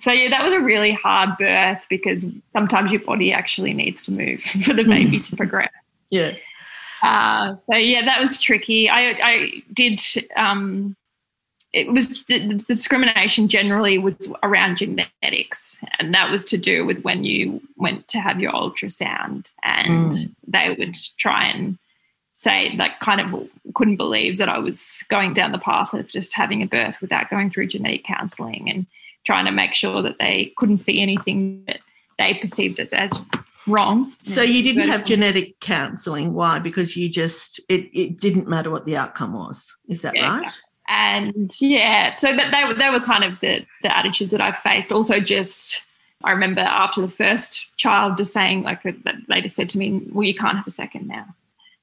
so 0.00 0.12
yeah, 0.12 0.28
that 0.30 0.42
was 0.42 0.52
a 0.52 0.60
really 0.60 0.92
hard 0.92 1.36
birth 1.38 1.86
because 1.88 2.26
sometimes 2.50 2.90
your 2.92 3.00
body 3.02 3.32
actually 3.32 3.72
needs 3.72 4.02
to 4.04 4.12
move 4.12 4.42
for 4.64 4.72
the 4.74 4.84
baby 4.84 5.18
to 5.20 5.36
progress. 5.40 5.72
Yeah. 6.10 6.34
Uh, 7.02 7.56
so 7.64 7.76
yeah, 7.76 8.04
that 8.04 8.20
was 8.20 8.40
tricky. 8.40 8.88
I 8.88 9.14
I 9.22 9.62
did. 9.72 10.00
Um, 10.36 10.96
it 11.72 11.92
was 11.92 12.24
the, 12.26 12.46
the 12.46 12.54
discrimination 12.54 13.48
generally 13.48 13.98
was 13.98 14.32
around 14.44 14.78
genetics, 14.78 15.82
and 15.98 16.14
that 16.14 16.30
was 16.30 16.44
to 16.44 16.56
do 16.56 16.86
with 16.86 17.02
when 17.02 17.24
you 17.24 17.60
went 17.76 18.06
to 18.08 18.20
have 18.20 18.40
your 18.40 18.52
ultrasound, 18.52 19.50
and 19.64 20.12
Mm. 20.12 20.34
they 20.46 20.74
would 20.78 20.94
try 21.18 21.46
and 21.46 21.76
say 22.32 22.74
like 22.76 22.98
kind 23.00 23.20
of 23.20 23.48
couldn't 23.74 23.96
believe 23.96 24.38
that 24.38 24.48
I 24.48 24.58
was 24.58 25.04
going 25.08 25.32
down 25.32 25.52
the 25.52 25.58
path 25.58 25.92
of 25.94 26.08
just 26.08 26.34
having 26.34 26.62
a 26.62 26.66
birth 26.66 27.00
without 27.00 27.28
going 27.30 27.50
through 27.50 27.68
genetic 27.68 28.04
counselling 28.04 28.70
and 28.70 28.86
trying 29.24 29.44
to 29.46 29.52
make 29.52 29.74
sure 29.74 30.02
that 30.02 30.18
they 30.18 30.52
couldn't 30.56 30.78
see 30.78 31.00
anything 31.00 31.64
that 31.66 31.80
they 32.18 32.34
perceived 32.34 32.78
as 32.80 32.92
as 32.92 33.10
wrong. 33.66 34.12
So 34.18 34.42
you 34.42 34.62
didn't 34.62 34.88
have 34.88 35.04
genetic 35.04 35.58
counselling. 35.60 36.34
Why? 36.34 36.58
Because 36.58 36.96
you 36.96 37.08
just 37.08 37.60
it, 37.68 37.88
it 37.92 38.18
didn't 38.18 38.48
matter 38.48 38.70
what 38.70 38.86
the 38.86 38.96
outcome 38.96 39.32
was. 39.32 39.74
Is 39.88 40.02
that 40.02 40.14
Yeah, 40.14 40.38
right? 40.38 40.60
and 40.88 41.50
yeah, 41.60 42.16
so 42.16 42.34
that 42.36 42.50
they 42.52 42.64
were 42.66 42.74
they 42.74 42.90
were 42.90 43.00
kind 43.00 43.24
of 43.24 43.40
the 43.40 43.64
the 43.82 43.96
attitudes 43.96 44.32
that 44.32 44.40
I 44.40 44.52
faced. 44.52 44.92
Also, 44.92 45.20
just 45.20 45.84
I 46.24 46.30
remember 46.30 46.60
after 46.60 47.00
the 47.00 47.08
first 47.08 47.76
child, 47.76 48.16
just 48.16 48.32
saying 48.32 48.62
like 48.62 48.82
that 48.82 49.42
just 49.42 49.56
said 49.56 49.68
to 49.70 49.78
me, 49.78 50.02
"Well, 50.12 50.24
you 50.24 50.34
can't 50.34 50.56
have 50.56 50.66
a 50.66 50.70
second 50.70 51.08
now. 51.08 51.26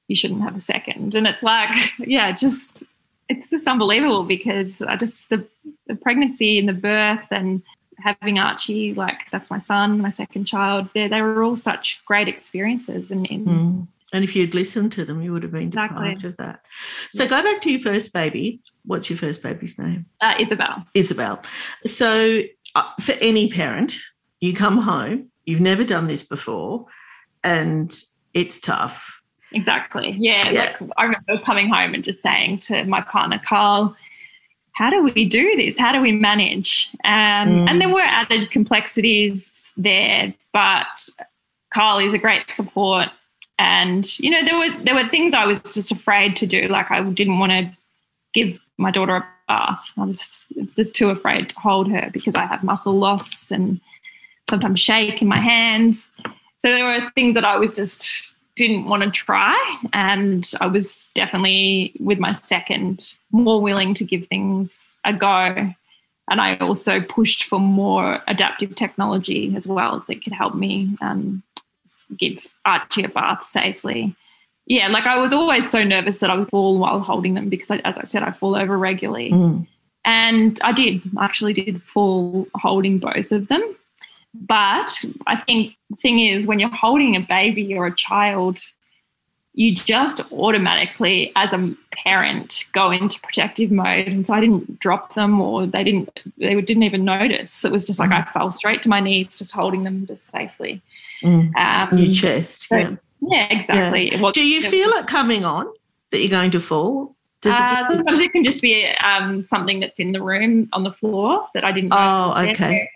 You 0.08 0.16
shouldn't 0.16 0.42
have 0.42 0.56
a 0.56 0.60
second. 0.60 1.14
And 1.14 1.26
it's 1.26 1.42
like, 1.42 1.74
yeah, 1.98 2.32
just 2.32 2.84
it's 3.28 3.50
just 3.50 3.66
unbelievable 3.66 4.24
because 4.24 4.82
I 4.82 4.96
just 4.96 5.28
the 5.30 5.46
the 5.86 5.94
pregnancy 5.94 6.58
and 6.58 6.68
the 6.68 6.72
birth 6.72 7.26
and 7.30 7.62
having 7.98 8.38
Archie, 8.38 8.94
like 8.94 9.30
that's 9.30 9.50
my 9.50 9.58
son, 9.58 10.00
my 10.00 10.08
second 10.08 10.44
child. 10.44 10.88
They 10.94 11.08
they 11.08 11.22
were 11.22 11.42
all 11.42 11.56
such 11.56 12.00
great 12.04 12.28
experiences, 12.28 13.10
and, 13.10 13.30
and 13.30 13.46
Mm. 13.46 13.88
And 14.14 14.22
if 14.24 14.36
you'd 14.36 14.54
listened 14.54 14.92
to 14.92 15.06
them, 15.06 15.22
you 15.22 15.32
would 15.32 15.42
have 15.42 15.52
been 15.52 15.68
Exactly. 15.68 15.96
deprived 16.10 16.24
of 16.26 16.36
that. 16.36 16.60
So 17.12 17.26
go 17.26 17.42
back 17.42 17.62
to 17.62 17.70
your 17.70 17.80
first 17.80 18.12
baby. 18.12 18.60
What's 18.84 19.08
your 19.08 19.16
first 19.16 19.42
baby's 19.42 19.78
name? 19.78 20.04
uh, 20.20 20.34
Isabel. 20.38 20.84
Isabel. 20.92 21.40
So 21.86 22.42
uh, 22.74 22.90
for 23.00 23.12
any 23.22 23.48
parent, 23.48 23.94
you 24.38 24.52
come 24.52 24.76
home, 24.76 25.30
you've 25.46 25.62
never 25.62 25.82
done 25.82 26.08
this 26.08 26.22
before, 26.24 26.84
and 27.42 27.90
it's 28.34 28.60
tough. 28.60 29.21
Exactly. 29.54 30.16
Yeah, 30.18 30.48
Yeah. 30.50 30.76
Like 30.80 30.90
I 30.96 31.04
remember 31.04 31.38
coming 31.44 31.68
home 31.68 31.94
and 31.94 32.02
just 32.04 32.22
saying 32.22 32.58
to 32.60 32.84
my 32.84 33.00
partner, 33.00 33.40
Carl, 33.44 33.96
how 34.72 34.90
do 34.90 35.02
we 35.02 35.28
do 35.28 35.56
this? 35.56 35.78
How 35.78 35.92
do 35.92 36.00
we 36.00 36.12
manage? 36.12 36.88
Um, 37.04 37.12
Mm. 37.12 37.68
And 37.68 37.80
there 37.80 37.88
were 37.88 38.00
added 38.00 38.50
complexities 38.50 39.72
there, 39.76 40.32
but 40.52 41.08
Carl 41.72 41.98
is 41.98 42.14
a 42.14 42.18
great 42.18 42.42
support. 42.52 43.08
And 43.58 44.18
you 44.18 44.30
know, 44.30 44.42
there 44.44 44.58
were 44.58 44.84
there 44.84 44.94
were 44.94 45.06
things 45.08 45.34
I 45.34 45.44
was 45.46 45.62
just 45.62 45.92
afraid 45.92 46.36
to 46.36 46.46
do. 46.46 46.68
Like 46.68 46.90
I 46.90 47.02
didn't 47.02 47.38
want 47.38 47.52
to 47.52 47.70
give 48.32 48.58
my 48.78 48.90
daughter 48.90 49.16
a 49.16 49.26
bath. 49.46 49.92
I 49.96 50.04
was 50.04 50.46
it's 50.56 50.74
just 50.74 50.94
too 50.94 51.10
afraid 51.10 51.50
to 51.50 51.60
hold 51.60 51.90
her 51.90 52.10
because 52.12 52.34
I 52.34 52.46
have 52.46 52.64
muscle 52.64 52.98
loss 52.98 53.50
and 53.50 53.80
sometimes 54.48 54.80
shake 54.80 55.22
in 55.22 55.28
my 55.28 55.38
hands. 55.40 56.10
So 56.58 56.68
there 56.68 56.84
were 56.84 57.10
things 57.14 57.34
that 57.34 57.44
I 57.44 57.56
was 57.56 57.72
just 57.72 58.31
didn't 58.56 58.84
want 58.84 59.02
to 59.02 59.10
try. 59.10 59.56
And 59.92 60.50
I 60.60 60.66
was 60.66 61.10
definitely, 61.14 61.94
with 62.00 62.18
my 62.18 62.32
second, 62.32 63.16
more 63.30 63.60
willing 63.60 63.94
to 63.94 64.04
give 64.04 64.26
things 64.26 64.98
a 65.04 65.12
go. 65.12 65.72
And 66.30 66.40
I 66.40 66.56
also 66.56 67.00
pushed 67.00 67.44
for 67.44 67.58
more 67.58 68.22
adaptive 68.28 68.74
technology 68.74 69.54
as 69.56 69.66
well 69.66 70.04
that 70.06 70.22
could 70.22 70.32
help 70.32 70.54
me 70.54 70.96
um, 71.00 71.42
give 72.16 72.46
Archie 72.64 73.04
a 73.04 73.08
bath 73.08 73.46
safely. 73.46 74.14
Yeah, 74.66 74.88
like 74.88 75.06
I 75.06 75.18
was 75.18 75.32
always 75.32 75.68
so 75.68 75.82
nervous 75.82 76.20
that 76.20 76.30
I 76.30 76.36
would 76.36 76.48
fall 76.48 76.78
while 76.78 77.00
holding 77.00 77.34
them 77.34 77.48
because, 77.48 77.70
I, 77.70 77.78
as 77.78 77.98
I 77.98 78.04
said, 78.04 78.22
I 78.22 78.30
fall 78.30 78.54
over 78.54 78.78
regularly. 78.78 79.32
Mm. 79.32 79.66
And 80.04 80.60
I 80.62 80.72
did, 80.72 81.02
I 81.16 81.24
actually 81.24 81.52
did 81.52 81.82
fall 81.82 82.46
holding 82.54 82.98
both 82.98 83.32
of 83.32 83.48
them. 83.48 83.76
But 84.34 84.86
I 85.26 85.36
think 85.36 85.74
the 85.90 85.96
thing 85.96 86.20
is, 86.20 86.46
when 86.46 86.58
you're 86.58 86.70
holding 86.70 87.16
a 87.16 87.20
baby 87.20 87.74
or 87.74 87.86
a 87.86 87.94
child, 87.94 88.60
you 89.54 89.74
just 89.74 90.20
automatically, 90.32 91.30
as 91.36 91.52
a 91.52 91.74
parent, 91.92 92.64
go 92.72 92.90
into 92.90 93.20
protective 93.20 93.70
mode. 93.70 94.06
And 94.08 94.26
so 94.26 94.32
I 94.32 94.40
didn't 94.40 94.78
drop 94.80 95.12
them, 95.14 95.40
or 95.40 95.66
they 95.66 95.84
didn't, 95.84 96.08
they 96.38 96.58
didn't 96.62 96.84
even 96.84 97.04
notice. 97.04 97.62
It 97.62 97.70
was 97.70 97.86
just 97.86 97.98
like 97.98 98.10
I 98.10 98.22
fell 98.32 98.50
straight 98.50 98.80
to 98.82 98.88
my 98.88 99.00
knees, 99.00 99.36
just 99.36 99.52
holding 99.52 99.84
them 99.84 100.06
just 100.06 100.26
safely. 100.32 100.80
Mm. 101.22 101.54
Um, 101.56 101.98
Your 101.98 102.12
chest. 102.14 102.68
so- 102.68 102.76
yeah. 102.76 102.96
yeah, 103.20 103.46
exactly. 103.50 104.08
It 104.14 104.20
was- 104.20 104.32
Do 104.32 104.42
you 104.46 104.58
it 104.60 104.70
feel 104.70 104.88
it 104.90 105.06
coming 105.06 105.44
on 105.44 105.66
that 106.10 106.20
you're 106.20 106.30
going 106.30 106.50
to 106.52 106.60
fall? 106.60 107.14
Does 107.42 107.54
Uh, 107.54 107.76
it 107.80 107.86
sometimes 107.88 108.20
it 108.24 108.32
can 108.32 108.44
just 108.44 108.62
be 108.62 108.86
um, 109.04 109.44
something 109.44 109.80
that's 109.80 110.00
in 110.00 110.12
the 110.12 110.22
room 110.22 110.70
on 110.72 110.84
the 110.84 110.92
floor 110.92 111.46
that 111.52 111.64
I 111.64 111.72
didn't. 111.72 111.92
Oh, 111.92 112.28
was 112.28 112.56
there. 112.58 112.88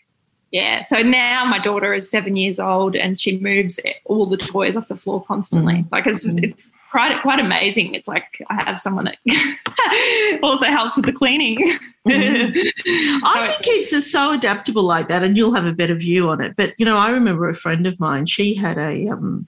Yeah. 0.57 0.87
So 0.87 1.03
now 1.03 1.45
my 1.45 1.59
daughter 1.59 1.93
is 1.93 2.11
seven 2.11 2.35
years 2.35 2.59
old 2.59 2.97
and 2.97 3.21
she 3.21 3.39
moves 3.39 3.79
all 4.07 4.25
the 4.25 4.39
toys 4.39 4.75
off 4.75 4.89
the 4.89 4.97
floor 4.97 5.23
constantly. 5.23 5.75
Mm. 5.75 5.93
Like 5.93 6.07
it's 6.07 6.25
just, 6.25 6.39
it's 6.39 6.71
quite 6.91 7.21
quite 7.21 7.39
amazing. 7.39 7.95
It's 7.95 8.09
like 8.09 8.43
I 8.49 8.63
have 8.63 8.79
someone 8.79 9.05
that 9.05 10.39
also 10.43 10.65
helps 10.65 10.97
with 10.97 11.05
the 11.05 11.13
cleaning. 11.13 11.59
I 12.09 13.49
think 13.49 13.65
kids 13.65 13.93
are 13.93 14.01
so 14.01 14.33
adaptable 14.33 14.85
like 14.85 15.09
that, 15.09 15.23
and 15.23 15.37
you'll 15.37 15.53
have 15.53 15.67
a 15.67 15.75
better 15.75 15.95
view 15.95 16.31
on 16.31 16.41
it. 16.41 16.57
But 16.57 16.73
you 16.79 16.87
know, 16.87 16.97
I 16.97 17.11
remember 17.11 17.51
a 17.51 17.55
friend 17.55 17.87
of 17.87 18.01
mine. 18.01 18.25
She 18.25 18.55
had 18.55 18.79
a 18.79 19.09
um, 19.09 19.47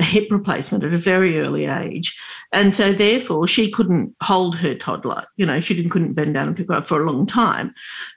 a 0.00 0.04
hip 0.04 0.32
replacement 0.32 0.82
at 0.82 0.92
a 0.92 0.98
very 0.98 1.38
early 1.38 1.66
age, 1.66 2.18
and 2.52 2.74
so 2.74 2.92
therefore 2.92 3.46
she 3.46 3.70
couldn't 3.70 4.16
hold 4.20 4.56
her 4.56 4.74
toddler. 4.74 5.24
You 5.36 5.46
know, 5.46 5.60
she 5.60 5.74
didn't 5.74 5.90
couldn't 5.90 6.14
bend 6.14 6.34
down 6.34 6.48
and 6.48 6.56
pick 6.56 6.66
her 6.66 6.74
up 6.74 6.88
for 6.88 7.00
a 7.00 7.08
long 7.08 7.24
time. 7.24 7.72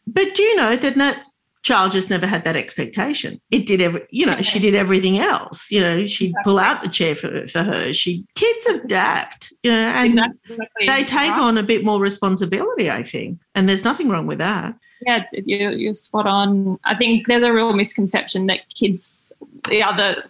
But 0.07 0.33
do 0.33 0.41
you 0.41 0.55
know 0.55 0.75
that 0.75 0.95
that 0.95 1.23
child 1.63 1.91
just 1.91 2.09
never 2.09 2.27
had 2.27 2.45
that 2.45 2.55
expectation? 2.55 3.41
It 3.51 3.65
did 3.65 3.81
every, 3.81 4.05
you 4.11 4.25
know, 4.25 4.41
she 4.41 4.59
did 4.59 4.75
everything 4.75 5.17
else. 5.17 5.71
You 5.71 5.81
know, 5.81 6.05
she'd 6.05 6.33
pull 6.43 6.59
out 6.59 6.83
the 6.83 6.89
chair 6.89 7.15
for 7.15 7.47
for 7.47 7.63
her. 7.63 7.93
She 7.93 8.25
kids 8.35 8.65
adapt. 8.67 9.53
You 9.63 9.71
know, 9.71 9.77
and 9.77 10.19
Exactly. 10.49 10.87
they 10.87 11.03
take 11.03 11.31
on 11.31 11.57
a 11.57 11.63
bit 11.63 11.83
more 11.83 11.99
responsibility, 11.99 12.91
I 12.91 13.01
think, 13.03 13.39
and 13.55 13.67
there's 13.67 13.83
nothing 13.83 14.09
wrong 14.09 14.27
with 14.27 14.39
that. 14.39 14.75
Yeah, 15.05 15.23
it's, 15.23 15.47
you're, 15.47 15.71
you're 15.71 15.95
spot 15.95 16.27
on. 16.27 16.79
I 16.83 16.95
think 16.95 17.27
there's 17.27 17.43
a 17.43 17.51
real 17.51 17.73
misconception 17.73 18.47
that 18.47 18.61
kids, 18.73 19.33
the 19.67 19.83
other 19.83 20.23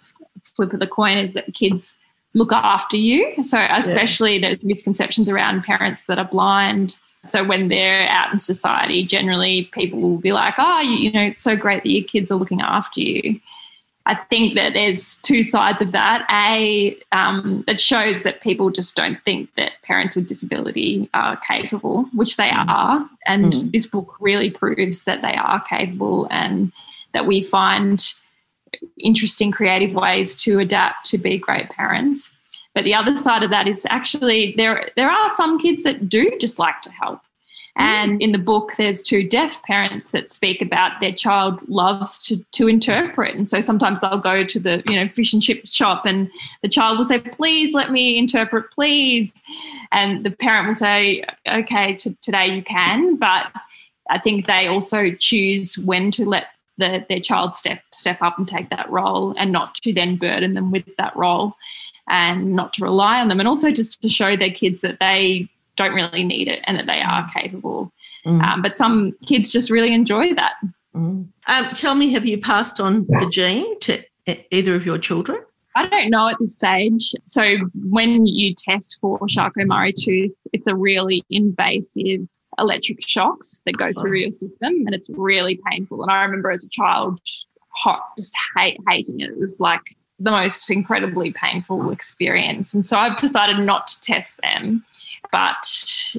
flip 0.56 0.74
of 0.74 0.80
the 0.80 0.88
coin 0.88 1.18
is 1.18 1.34
that 1.34 1.54
kids 1.54 1.98
look 2.34 2.52
after 2.52 2.98
you. 2.98 3.44
So, 3.44 3.60
especially 3.70 4.40
there's 4.40 4.64
misconceptions 4.64 5.30
around 5.30 5.64
parents 5.64 6.02
that 6.08 6.18
are 6.18 6.28
blind. 6.28 6.98
So, 7.24 7.44
when 7.44 7.70
they're 7.70 8.08
out 8.10 8.34
in 8.34 8.40
society, 8.40 9.06
generally 9.06 9.66
people 9.74 10.02
will 10.02 10.18
be 10.18 10.34
like, 10.34 10.56
oh, 10.58 10.80
you, 10.82 10.92
you 10.92 11.12
know, 11.12 11.22
it's 11.22 11.42
so 11.42 11.56
great 11.56 11.84
that 11.84 11.90
your 11.90 12.04
kids 12.04 12.32
are 12.32 12.36
looking 12.36 12.62
after 12.62 13.02
you. 13.02 13.40
I 14.06 14.16
think 14.16 14.56
that 14.56 14.74
there's 14.74 15.18
two 15.20 15.42
sides 15.44 15.82
of 15.82 15.94
that. 15.94 16.28
A, 16.30 16.98
um, 17.14 17.64
that 17.68 17.80
shows 17.80 18.24
that 18.24 18.42
people 18.42 18.70
just 18.70 18.96
don't 18.96 19.18
think 19.24 19.50
that 19.56 19.72
parents 19.84 20.16
with 20.16 20.28
disability 20.28 21.10
are 21.14 21.38
capable, 21.38 22.04
which 22.14 22.36
they 22.36 22.50
mm. 22.50 22.66
are. 22.68 23.10
And 23.26 23.54
mm. 23.54 23.72
this 23.72 23.86
book 23.86 24.16
really 24.20 24.52
proves 24.52 25.04
that 25.06 25.22
they 25.22 25.36
are 25.36 25.62
capable 25.62 26.28
and 26.32 26.74
that 27.14 27.26
we 27.26 27.44
find 27.44 28.14
interesting, 28.98 29.52
creative 29.52 29.94
ways 29.94 30.36
to 30.36 30.60
adapt 30.60 31.06
to 31.08 31.18
be 31.18 31.38
great 31.38 31.70
parents. 31.70 32.32
But 32.74 32.86
the 32.86 32.96
other 32.96 33.16
side 33.16 33.44
of 33.44 33.50
that 33.52 33.68
is 33.68 33.86
actually 33.90 34.54
there 34.58 34.90
there 34.96 35.10
are 35.10 35.30
some 35.36 35.60
kids 35.60 35.84
that 35.84 36.10
do 36.10 36.38
just 36.40 36.60
like 36.60 36.82
to 36.82 36.92
help. 36.92 37.22
And 37.76 38.20
mm. 38.20 38.24
in 38.24 38.32
the 38.32 38.38
book, 38.38 38.74
there's 38.78 39.02
two 39.02 39.28
deaf 39.28 39.62
parents 39.64 40.10
that 40.10 40.32
speak 40.32 40.62
about 40.62 41.00
their 41.00 41.12
child 41.12 41.60
loves 41.68 42.24
to, 42.28 42.44
to 42.52 42.68
interpret. 42.68 43.36
And 43.36 43.48
so 43.48 43.62
sometimes 43.62 44.02
they'll 44.02 44.20
go 44.20 44.44
to 44.44 44.60
the, 44.60 44.84
you 44.88 44.96
know, 44.96 45.08
fish 45.10 45.34
and 45.34 45.42
chip 45.42 45.66
shop 45.66 46.06
and 46.06 46.30
the 46.62 46.70
child 46.70 46.98
will 46.98 47.06
say, 47.06 47.20
please 47.20 47.74
let 47.74 47.92
me 47.92 48.18
interpret, 48.18 48.72
please. 48.72 49.42
And 49.92 50.24
the 50.24 50.32
parent 50.32 50.68
will 50.68 50.76
say, 50.76 51.24
okay, 51.48 51.96
t- 51.96 52.16
today 52.22 52.48
you 52.48 52.64
can. 52.64 53.16
But 53.16 53.52
I 54.10 54.20
think 54.20 54.46
they 54.46 54.68
also 54.68 55.12
choose 55.12 55.78
when 55.78 56.12
to 56.12 56.26
let 56.26 56.48
the, 56.78 57.06
their 57.10 57.20
child 57.20 57.56
step 57.56 57.82
step 57.92 58.22
up 58.22 58.38
and 58.38 58.48
take 58.48 58.70
that 58.70 58.90
role 58.90 59.34
and 59.38 59.52
not 59.52 59.76
to 59.76 59.94
then 59.94 60.16
burden 60.18 60.56
them 60.56 60.72
with 60.72 60.86
that 60.98 61.16
role 61.16 61.56
and 62.10 62.54
not 62.54 62.74
to 62.74 62.84
rely 62.84 63.20
on 63.20 63.28
them 63.28 63.40
and 63.40 63.48
also 63.48 63.72
just 63.72 64.02
to 64.02 64.10
show 64.10 64.36
their 64.36 64.52
kids 64.52 64.82
that 64.82 65.00
they 65.00 65.50
don't 65.78 65.94
really 65.94 66.24
need 66.24 66.48
it 66.48 66.62
and 66.66 66.78
that 66.78 66.86
they 66.86 67.02
are 67.02 67.24
mm. 67.24 67.34
capable. 67.34 67.92
Mm. 68.26 68.42
Um, 68.42 68.62
but 68.62 68.78
some 68.78 69.14
kids 69.26 69.52
just 69.52 69.70
really 69.70 69.94
enjoy 69.94 70.34
that. 70.36 70.54
Mm. 70.96 71.28
Um, 71.48 71.70
tell 71.74 71.96
me, 71.96 72.12
have 72.12 72.26
you 72.26 72.38
passed 72.38 72.80
on 72.80 73.06
the 73.08 73.28
gene 73.32 73.80
to 73.80 74.04
either 74.52 74.76
of 74.76 74.86
your 74.86 74.98
children? 74.98 75.40
I 75.76 75.88
don't 75.88 76.12
know 76.12 76.28
at 76.28 76.38
this 76.40 76.54
stage. 76.54 77.14
So 77.26 77.58
when 77.74 78.28
you 78.28 78.54
test 78.54 79.00
for 79.02 79.20
Charcot-Marie 79.28 79.94
tooth, 79.98 80.34
it's 80.52 80.68
a 80.68 80.76
really 80.76 81.24
invasive 81.32 82.22
electric 82.60 83.06
shocks 83.08 83.60
that 83.66 83.78
go 83.78 83.92
through 83.94 84.20
your 84.20 84.32
system 84.32 84.84
and 84.86 84.94
it's 84.94 85.10
really 85.10 85.60
painful. 85.68 86.04
And 86.04 86.12
I 86.12 86.22
remember 86.24 86.52
as 86.52 86.64
a 86.64 86.70
child, 86.70 87.20
hot, 87.70 88.04
just 88.16 88.36
hate, 88.56 88.78
hating 88.88 89.22
it. 89.22 89.32
It 89.32 89.40
was 89.40 89.60
like 89.60 89.82
the 90.24 90.32
most 90.32 90.70
incredibly 90.72 91.32
painful 91.34 91.92
experience. 91.92 92.74
And 92.74 92.86
so 92.86 92.98
I've 92.98 93.18
decided 93.18 93.60
not 93.60 93.88
to 93.88 94.02
test 94.02 94.40
them 94.42 94.84
but 95.34 96.16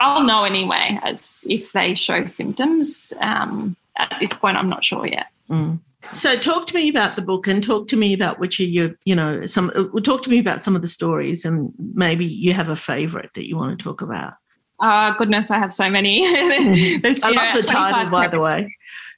I'll 0.00 0.24
know 0.24 0.44
anyway 0.44 0.98
as 1.02 1.44
if 1.48 1.72
they 1.72 1.94
show 1.94 2.26
symptoms. 2.26 3.12
Um, 3.20 3.76
at 3.96 4.16
this 4.20 4.34
point, 4.34 4.56
I'm 4.56 4.68
not 4.68 4.84
sure 4.84 5.06
yet. 5.06 5.26
Mm. 5.48 5.78
So, 6.12 6.36
talk 6.36 6.66
to 6.66 6.74
me 6.74 6.88
about 6.88 7.16
the 7.16 7.22
book 7.22 7.46
and 7.46 7.62
talk 7.62 7.88
to 7.88 7.96
me 7.96 8.12
about 8.12 8.38
which 8.38 8.60
are 8.60 8.64
your, 8.64 8.96
you 9.04 9.14
know, 9.14 9.46
some. 9.46 9.70
Uh, 9.74 10.00
talk 10.00 10.22
to 10.22 10.30
me 10.30 10.38
about 10.38 10.62
some 10.62 10.76
of 10.76 10.82
the 10.82 10.88
stories 10.88 11.44
and 11.44 11.72
maybe 11.94 12.24
you 12.24 12.52
have 12.52 12.68
a 12.68 12.76
favourite 12.76 13.34
that 13.34 13.48
you 13.48 13.56
want 13.56 13.78
to 13.78 13.82
talk 13.82 14.02
about. 14.02 14.34
Uh, 14.80 15.12
goodness, 15.16 15.50
I 15.50 15.58
have 15.58 15.72
so 15.72 15.88
many. 15.88 16.24
I 16.26 17.30
love 17.30 17.54
know, 17.54 17.60
the 17.60 17.66
title, 17.66 18.10
by 18.10 18.28
the 18.28 18.40
way. 18.40 18.74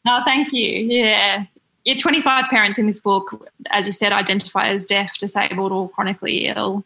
Oh, 0.07 0.21
thank 0.25 0.53
you. 0.53 0.71
Yeah. 0.71 1.45
Yeah, 1.85 1.99
25 1.99 2.45
parents 2.51 2.79
in 2.79 2.87
this 2.87 3.01
book, 3.01 3.49
as 3.71 3.87
you 3.87 3.93
said, 3.93 4.13
identify 4.13 4.69
as 4.69 4.85
deaf, 4.87 5.17
disabled, 5.19 5.73
or 5.73 5.89
chronically 5.89 6.47
ill 6.47 6.85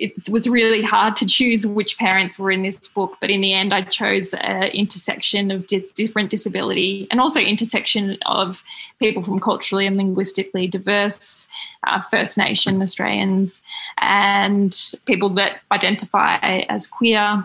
it 0.00 0.28
was 0.30 0.48
really 0.48 0.82
hard 0.82 1.14
to 1.16 1.26
choose 1.26 1.66
which 1.66 1.98
parents 1.98 2.38
were 2.38 2.50
in 2.50 2.62
this 2.62 2.88
book, 2.88 3.18
but 3.20 3.30
in 3.30 3.42
the 3.42 3.52
end, 3.52 3.74
I 3.74 3.82
chose 3.82 4.32
an 4.32 4.70
intersection 4.70 5.50
of 5.50 5.66
di- 5.66 5.86
different 5.94 6.30
disability 6.30 7.06
and 7.10 7.20
also 7.20 7.38
intersection 7.38 8.16
of 8.24 8.62
people 8.98 9.22
from 9.22 9.40
culturally 9.40 9.86
and 9.86 9.98
linguistically 9.98 10.66
diverse 10.66 11.46
uh, 11.86 12.00
First 12.10 12.38
Nation 12.38 12.80
Australians 12.80 13.62
and 13.98 14.96
people 15.04 15.28
that 15.30 15.60
identify 15.70 16.36
as 16.70 16.86
queer. 16.86 17.44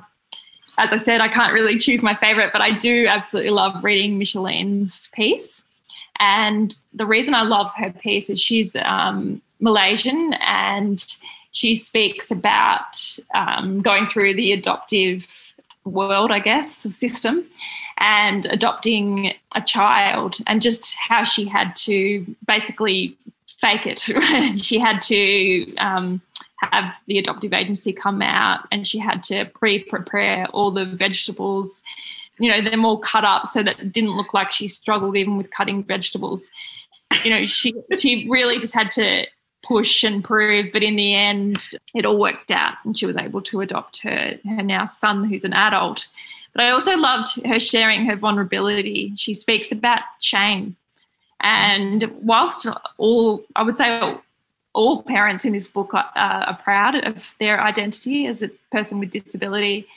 As 0.78 0.94
I 0.94 0.98
said, 0.98 1.20
I 1.20 1.28
can't 1.28 1.54
really 1.54 1.78
choose 1.86 2.02
my 2.02 2.16
favourite, 2.16 2.54
but 2.54 2.62
I 2.62 2.72
do 2.72 3.06
absolutely 3.06 3.52
love 3.52 3.84
reading 3.84 4.18
Micheline's 4.18 5.10
piece. 5.14 5.65
And 6.20 6.78
the 6.94 7.06
reason 7.06 7.34
I 7.34 7.44
love 7.44 7.72
her 7.78 7.92
piece 7.92 8.30
is 8.30 8.40
she's 8.40 8.76
um, 8.78 9.42
Malaysian 9.60 10.34
and 10.42 11.04
she 11.52 11.74
speaks 11.76 12.32
about 12.32 13.20
um, 13.34 13.82
going 13.82 14.08
through 14.08 14.36
the 14.36 14.52
adoptive 14.52 15.54
world, 15.86 16.32
I 16.32 16.40
guess, 16.40 16.78
system, 16.96 17.46
and 17.98 18.46
adopting 18.48 19.34
a 19.54 19.62
child, 19.62 20.38
and 20.48 20.62
just 20.62 20.96
how 20.96 21.24
she 21.24 21.46
had 21.46 21.76
to 21.78 22.26
basically 22.46 23.16
fake 23.62 23.86
it. 23.86 24.00
she 24.62 24.80
had 24.80 25.02
to 25.04 25.76
um, 25.78 26.22
have 26.58 26.94
the 27.08 27.20
adoptive 27.20 27.54
agency 27.54 27.94
come 27.94 28.22
out, 28.22 28.68
and 28.72 28.88
she 28.88 29.00
had 29.00 29.24
to 29.24 29.46
pre-prepare 29.46 30.48
all 30.48 30.72
the 30.72 30.86
vegetables. 30.86 31.84
You 32.38 32.52
know, 32.52 32.70
them 32.70 32.86
all 32.86 32.98
cut 32.98 33.24
up 33.24 33.48
so 33.48 33.64
that 33.64 33.80
it 33.80 33.92
didn't 33.92 34.18
look 34.18 34.34
like 34.34 34.52
she 34.52 34.68
struggled 34.68 35.16
even 35.16 35.38
with 35.38 35.52
cutting 35.52 35.84
vegetables. 35.84 36.50
You 37.24 37.32
know, 37.32 37.46
she 37.46 37.74
she 37.98 38.28
really 38.30 38.60
just 38.60 38.74
had 38.74 38.92
to 38.92 39.26
push 39.64 40.04
and 40.04 40.24
prove, 40.24 40.72
but 40.72 40.84
in 40.84 40.96
the 40.96 41.14
end, 41.14 41.72
it 41.94 42.06
all 42.06 42.20
worked 42.20 42.52
out, 42.52 42.76
and 42.84 42.98
she 42.98 43.06
was 43.06 43.18
able 43.18 43.42
to 43.44 43.62
adopt 43.62 44.02
her 44.04 44.38
her 44.44 44.64
now 44.64 44.86
son, 44.86 45.24
who's 45.24 45.46
an 45.46 45.54
adult. 45.54 46.08
But 46.54 46.64
I 46.64 46.70
also 46.70 46.96
loved 46.96 47.46
her 47.46 47.60
sharing 47.60 48.06
her 48.06 48.16
vulnerability. 48.16 49.14
She 49.16 49.34
speaks 49.34 49.72
about 49.72 50.02
shame, 50.20 50.76
and 51.42 52.12
whilst 52.22 52.68
all 52.98 53.44
I 53.56 53.64
would 53.64 53.76
say 53.76 54.18
all 54.74 55.04
parents 55.04 55.46
in 55.46 55.54
this 55.54 55.68
book 55.68 55.94
are, 55.94 56.12
are 56.16 56.60
proud 56.62 56.96
of 56.96 57.34
their 57.40 57.62
identity 57.62 58.28
as 58.28 58.42
a 58.42 58.50
person 58.72 59.00
with 59.00 59.10
disability. 59.10 59.88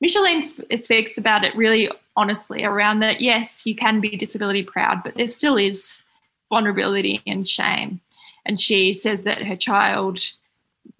Micheline 0.00 0.42
speaks 0.42 1.18
about 1.18 1.44
it 1.44 1.56
really 1.56 1.90
honestly 2.16 2.64
around 2.64 3.00
that. 3.00 3.20
Yes, 3.20 3.66
you 3.66 3.74
can 3.74 4.00
be 4.00 4.10
disability 4.10 4.62
proud, 4.62 5.02
but 5.02 5.14
there 5.14 5.26
still 5.26 5.56
is 5.56 6.04
vulnerability 6.48 7.20
and 7.26 7.48
shame. 7.48 8.00
And 8.46 8.60
she 8.60 8.92
says 8.92 9.24
that 9.24 9.42
her 9.42 9.56
child 9.56 10.20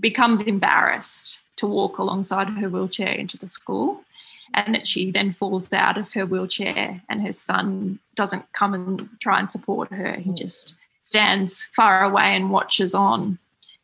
becomes 0.01 0.41
embarrassed 0.41 1.41
to 1.57 1.67
walk 1.67 1.99
alongside 1.99 2.49
her 2.49 2.69
wheelchair 2.69 3.13
into 3.13 3.39
the 3.39 3.49
school 3.49 4.03
and 4.55 4.75
that 4.75 4.87
she 4.87 5.11
then 5.11 5.33
falls 5.33 5.73
out 5.73 5.99
of 5.99 6.13
her 6.13 6.27
wheelchair 6.27 7.01
and 7.09 7.23
her 7.23 7.33
son 7.33 7.99
doesn't 8.15 8.51
come 8.53 8.75
and 8.75 9.09
try 9.21 9.39
and 9.39 9.51
support 9.51 9.91
her. 9.93 10.13
He 10.13 10.31
mm. 10.31 10.37
just 10.37 10.77
stands 11.01 11.65
far 11.75 12.05
away 12.05 12.35
and 12.37 12.51
watches 12.51 12.95
on 12.95 13.39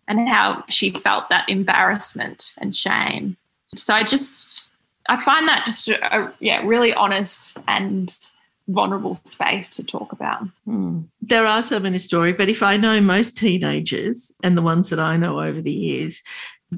and 0.08 0.28
how 0.28 0.64
she 0.68 0.90
felt 0.90 1.28
that 1.30 1.48
embarrassment 1.48 2.54
and 2.58 2.76
shame. 2.76 3.36
So 3.74 3.94
I 3.94 4.02
just 4.02 4.70
I 5.08 5.22
find 5.24 5.48
that 5.48 5.64
just 5.64 5.88
a, 5.88 6.32
yeah 6.40 6.62
really 6.64 6.94
honest 6.94 7.58
and 7.68 8.16
vulnerable 8.68 9.14
space 9.14 9.68
to 9.68 9.84
talk 9.84 10.12
about. 10.12 10.42
Hmm. 10.64 11.02
There 11.20 11.46
are 11.46 11.62
so 11.62 11.78
many 11.78 11.98
stories, 11.98 12.36
but 12.38 12.48
if 12.48 12.62
I 12.62 12.76
know 12.76 13.00
most 13.00 13.36
teenagers 13.36 14.32
and 14.42 14.56
the 14.56 14.62
ones 14.62 14.88
that 14.90 14.98
I 14.98 15.16
know 15.16 15.40
over 15.40 15.60
the 15.60 15.72
years, 15.72 16.22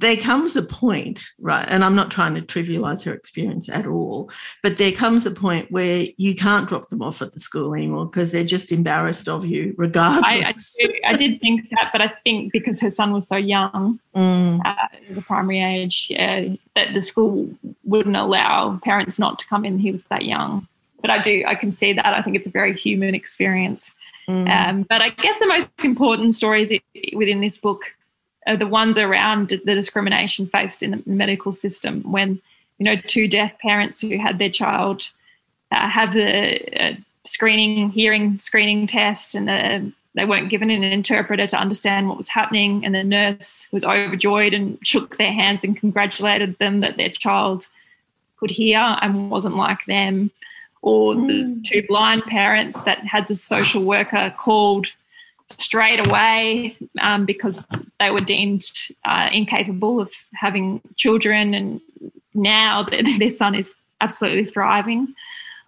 there 0.00 0.16
comes 0.16 0.56
a 0.56 0.62
point, 0.62 1.24
right? 1.38 1.66
And 1.68 1.84
I'm 1.84 1.94
not 1.94 2.10
trying 2.10 2.34
to 2.34 2.42
trivialize 2.42 3.04
her 3.04 3.14
experience 3.14 3.68
at 3.68 3.86
all, 3.86 4.30
but 4.62 4.76
there 4.76 4.92
comes 4.92 5.26
a 5.26 5.30
point 5.30 5.70
where 5.70 6.06
you 6.16 6.34
can't 6.34 6.68
drop 6.68 6.88
them 6.88 7.02
off 7.02 7.22
at 7.22 7.32
the 7.32 7.40
school 7.40 7.74
anymore 7.74 8.06
because 8.06 8.32
they're 8.32 8.44
just 8.44 8.72
embarrassed 8.72 9.28
of 9.28 9.46
you, 9.46 9.74
regardless. 9.76 10.78
I, 10.82 10.92
I, 11.08 11.10
I, 11.10 11.16
did 11.16 11.40
think 11.40 11.68
that, 11.70 11.90
but 11.92 12.02
I 12.02 12.12
think 12.24 12.52
because 12.52 12.80
her 12.80 12.90
son 12.90 13.12
was 13.12 13.26
so 13.26 13.36
young, 13.36 13.98
mm. 14.14 14.60
uh, 14.64 14.74
the 15.10 15.22
primary 15.22 15.62
age, 15.62 16.08
yeah, 16.10 16.48
that 16.74 16.94
the 16.94 17.00
school 17.00 17.48
wouldn't 17.84 18.16
allow 18.16 18.78
parents 18.84 19.18
not 19.18 19.38
to 19.38 19.46
come 19.46 19.64
in. 19.64 19.78
He 19.78 19.90
was 19.90 20.04
that 20.04 20.24
young 20.24 20.68
but 21.02 21.10
I 21.10 21.18
do 21.22 21.44
I 21.46 21.54
can 21.54 21.70
see 21.70 21.92
that. 21.92 22.04
I 22.04 22.20
think 22.22 22.34
it's 22.34 22.48
a 22.48 22.50
very 22.50 22.74
human 22.74 23.14
experience. 23.14 23.94
Mm. 24.28 24.50
Um, 24.50 24.82
but 24.82 25.02
I 25.02 25.10
guess 25.10 25.38
the 25.38 25.46
most 25.46 25.84
important 25.84 26.34
stories 26.34 26.72
within 27.14 27.40
this 27.40 27.58
book 27.58 27.94
are 28.46 28.56
the 28.56 28.66
ones 28.66 28.98
around 28.98 29.48
the 29.48 29.74
discrimination 29.74 30.46
faced 30.46 30.82
in 30.82 30.90
the 30.92 31.02
medical 31.06 31.52
system 31.52 32.02
when 32.10 32.40
you 32.78 32.84
know 32.84 32.96
two 33.06 33.28
deaf 33.28 33.58
parents 33.58 34.00
who 34.00 34.18
had 34.18 34.38
their 34.38 34.50
child 34.50 35.10
uh, 35.72 35.88
have 35.88 36.12
the 36.12 36.82
uh, 36.82 36.94
screening 37.24 37.90
hearing 37.90 38.38
screening 38.38 38.86
test 38.86 39.34
and 39.34 39.48
the, 39.48 39.92
they 40.14 40.24
weren't 40.24 40.48
given 40.48 40.70
an 40.70 40.82
interpreter 40.82 41.46
to 41.46 41.58
understand 41.58 42.08
what 42.08 42.16
was 42.16 42.28
happening 42.28 42.84
and 42.84 42.94
the 42.94 43.04
nurse 43.04 43.68
was 43.70 43.84
overjoyed 43.84 44.54
and 44.54 44.78
shook 44.82 45.16
their 45.16 45.32
hands 45.32 45.62
and 45.62 45.76
congratulated 45.76 46.58
them 46.58 46.80
that 46.80 46.96
their 46.96 47.10
child 47.10 47.68
could 48.38 48.50
hear 48.50 48.78
and 49.02 49.30
wasn't 49.30 49.56
like 49.56 49.84
them 49.86 50.30
or 50.82 51.14
mm. 51.14 51.26
the 51.26 51.68
two 51.68 51.86
blind 51.86 52.22
parents 52.24 52.80
that 52.82 52.98
had 52.98 53.26
the 53.28 53.34
social 53.34 53.82
worker 53.82 54.32
called 54.38 54.86
straight 55.50 56.06
away 56.06 56.76
um, 57.00 57.24
because 57.24 57.62
they 58.00 58.10
were 58.10 58.20
deemed 58.20 58.64
uh, 59.04 59.28
incapable 59.32 60.00
of 60.00 60.12
having 60.34 60.80
children, 60.96 61.54
and 61.54 61.80
now 62.34 62.84
their 63.18 63.30
son 63.30 63.54
is 63.54 63.72
absolutely 64.00 64.44
thriving. 64.44 65.14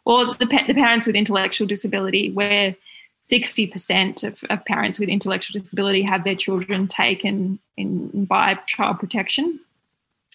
Or 0.05 0.35
the, 0.35 0.47
the 0.47 0.75
parents 0.75 1.07
with 1.07 1.17
intellectual 1.17 1.67
disability, 1.67 2.31
where 2.31 2.75
60% 3.23 4.25
of, 4.25 4.43
of 4.49 4.65
parents 4.65 4.99
with 4.99 5.09
intellectual 5.09 5.59
disability 5.59 6.03
have 6.03 6.25
their 6.25 6.35
children 6.35 6.87
taken 6.89 7.59
in 7.77 8.25
by 8.25 8.55
child 8.67 8.99
protection. 8.99 9.61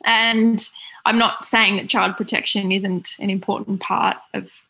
And 0.06 0.67
I'm 1.06 1.17
not 1.17 1.43
saying 1.43 1.77
that 1.77 1.89
child 1.89 2.17
protection 2.17 2.71
isn't 2.71 3.15
an 3.19 3.29
important 3.29 3.79
part 3.79 4.17
of 4.34 4.65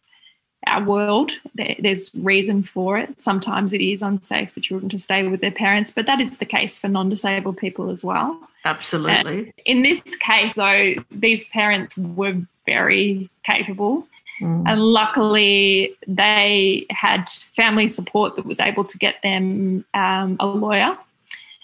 our 0.68 0.84
world. 0.84 1.32
There's 1.56 2.12
reason 2.16 2.64
for 2.64 2.98
it. 2.98 3.22
Sometimes 3.22 3.74
it 3.74 3.82
is 3.82 4.02
unsafe 4.02 4.52
for 4.52 4.60
children 4.60 4.90
to 4.90 5.00
stay 5.00 5.28
with 5.28 5.42
their 5.42 5.52
parents, 5.52 5.92
but 5.92 6.06
that 6.06 6.20
is 6.20 6.38
the 6.38 6.46
case 6.46 6.80
for 6.80 6.88
non 6.88 7.10
disabled 7.10 7.58
people 7.58 7.90
as 7.90 8.04
well. 8.04 8.40
Absolutely. 8.66 9.40
And 9.40 9.54
in 9.66 9.82
this 9.84 10.16
case, 10.16 10.54
though, 10.54 10.96
these 11.12 11.46
parents 11.50 11.98
were 11.98 12.36
very 12.66 13.30
capable. 13.44 14.08
Mm. 14.42 14.64
And 14.68 14.82
luckily, 14.82 15.96
they 16.08 16.86
had 16.90 17.30
family 17.56 17.88
support 17.88 18.36
that 18.36 18.46
was 18.46 18.60
able 18.60 18.84
to 18.84 18.98
get 18.98 19.22
them 19.22 19.86
um, 19.94 20.38
a 20.40 20.46
lawyer. 20.46 20.98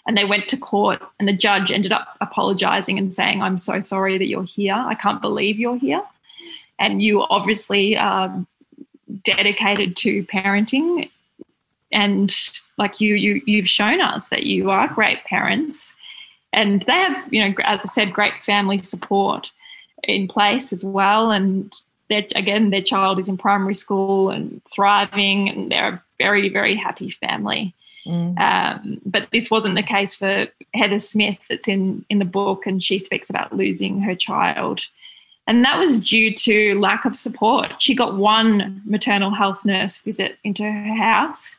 And 0.08 0.18
they 0.18 0.26
went 0.26 0.48
to 0.50 0.58
court, 0.58 1.02
and 1.20 1.28
the 1.28 1.34
judge 1.34 1.72
ended 1.72 1.92
up 1.92 2.18
apologizing 2.20 2.98
and 2.98 3.14
saying, 3.14 3.42
I'm 3.42 3.58
so 3.58 3.80
sorry 3.80 4.18
that 4.18 4.26
you're 4.26 4.44
here. 4.44 4.74
I 4.74 4.96
can't 4.96 5.22
believe 5.22 5.60
you're 5.60 5.78
here. 5.78 6.02
And 6.80 7.02
you 7.02 7.24
obviously 7.30 7.96
are 7.98 8.46
dedicated 9.24 9.96
to 9.98 10.24
parenting. 10.26 11.10
And 11.92 12.36
like 12.78 13.02
you, 13.02 13.16
you 13.16 13.42
you've 13.46 13.68
shown 13.68 14.02
us 14.02 14.28
that 14.28 14.44
you 14.44 14.70
are 14.70 14.88
great 14.88 15.24
parents. 15.26 15.96
And 16.54 16.82
they 16.84 16.94
have, 16.94 17.34
you 17.34 17.48
know, 17.48 17.54
as 17.64 17.82
I 17.82 17.88
said, 17.88 18.14
great 18.14 18.34
family 18.44 18.80
support 18.80 19.52
in 20.04 20.28
place 20.28 20.74
as 20.74 20.84
well. 20.84 21.32
And 21.32 21.74
that 22.10 22.32
again, 22.36 22.70
their 22.70 22.82
child 22.82 23.20
is 23.20 23.30
in 23.30 23.38
primary 23.38 23.76
school 23.76 24.30
and 24.30 24.62
thriving, 24.72 25.50
and 25.50 25.72
they're 25.72 25.94
a 25.94 26.04
very, 26.18 26.50
very 26.50 26.76
happy 26.76 27.12
family. 27.12 27.74
Mm. 28.06 28.40
Um, 28.40 29.02
but 29.06 29.28
this 29.32 29.52
wasn't 29.52 29.76
the 29.76 29.84
case 29.84 30.16
for 30.16 30.48
Heather 30.74 31.00
Smith, 31.00 31.46
that's 31.50 31.68
in 31.68 32.06
in 32.10 32.20
the 32.20 32.26
book, 32.26 32.66
and 32.66 32.82
she 32.82 32.98
speaks 32.98 33.30
about 33.30 33.56
losing 33.56 34.02
her 34.02 34.16
child, 34.16 34.88
and 35.50 35.66
that 35.66 35.80
was 35.80 36.00
due 36.00 36.32
to 36.32 36.80
lack 36.80 37.06
of 37.06 37.16
support. 37.16 37.82
She 37.82 37.96
got 37.96 38.16
one 38.16 38.84
maternal 38.86 39.32
health 39.32 39.66
nurse 39.66 39.98
visit 39.98 40.38
into 40.44 40.64
her 40.64 40.96
house, 40.96 41.58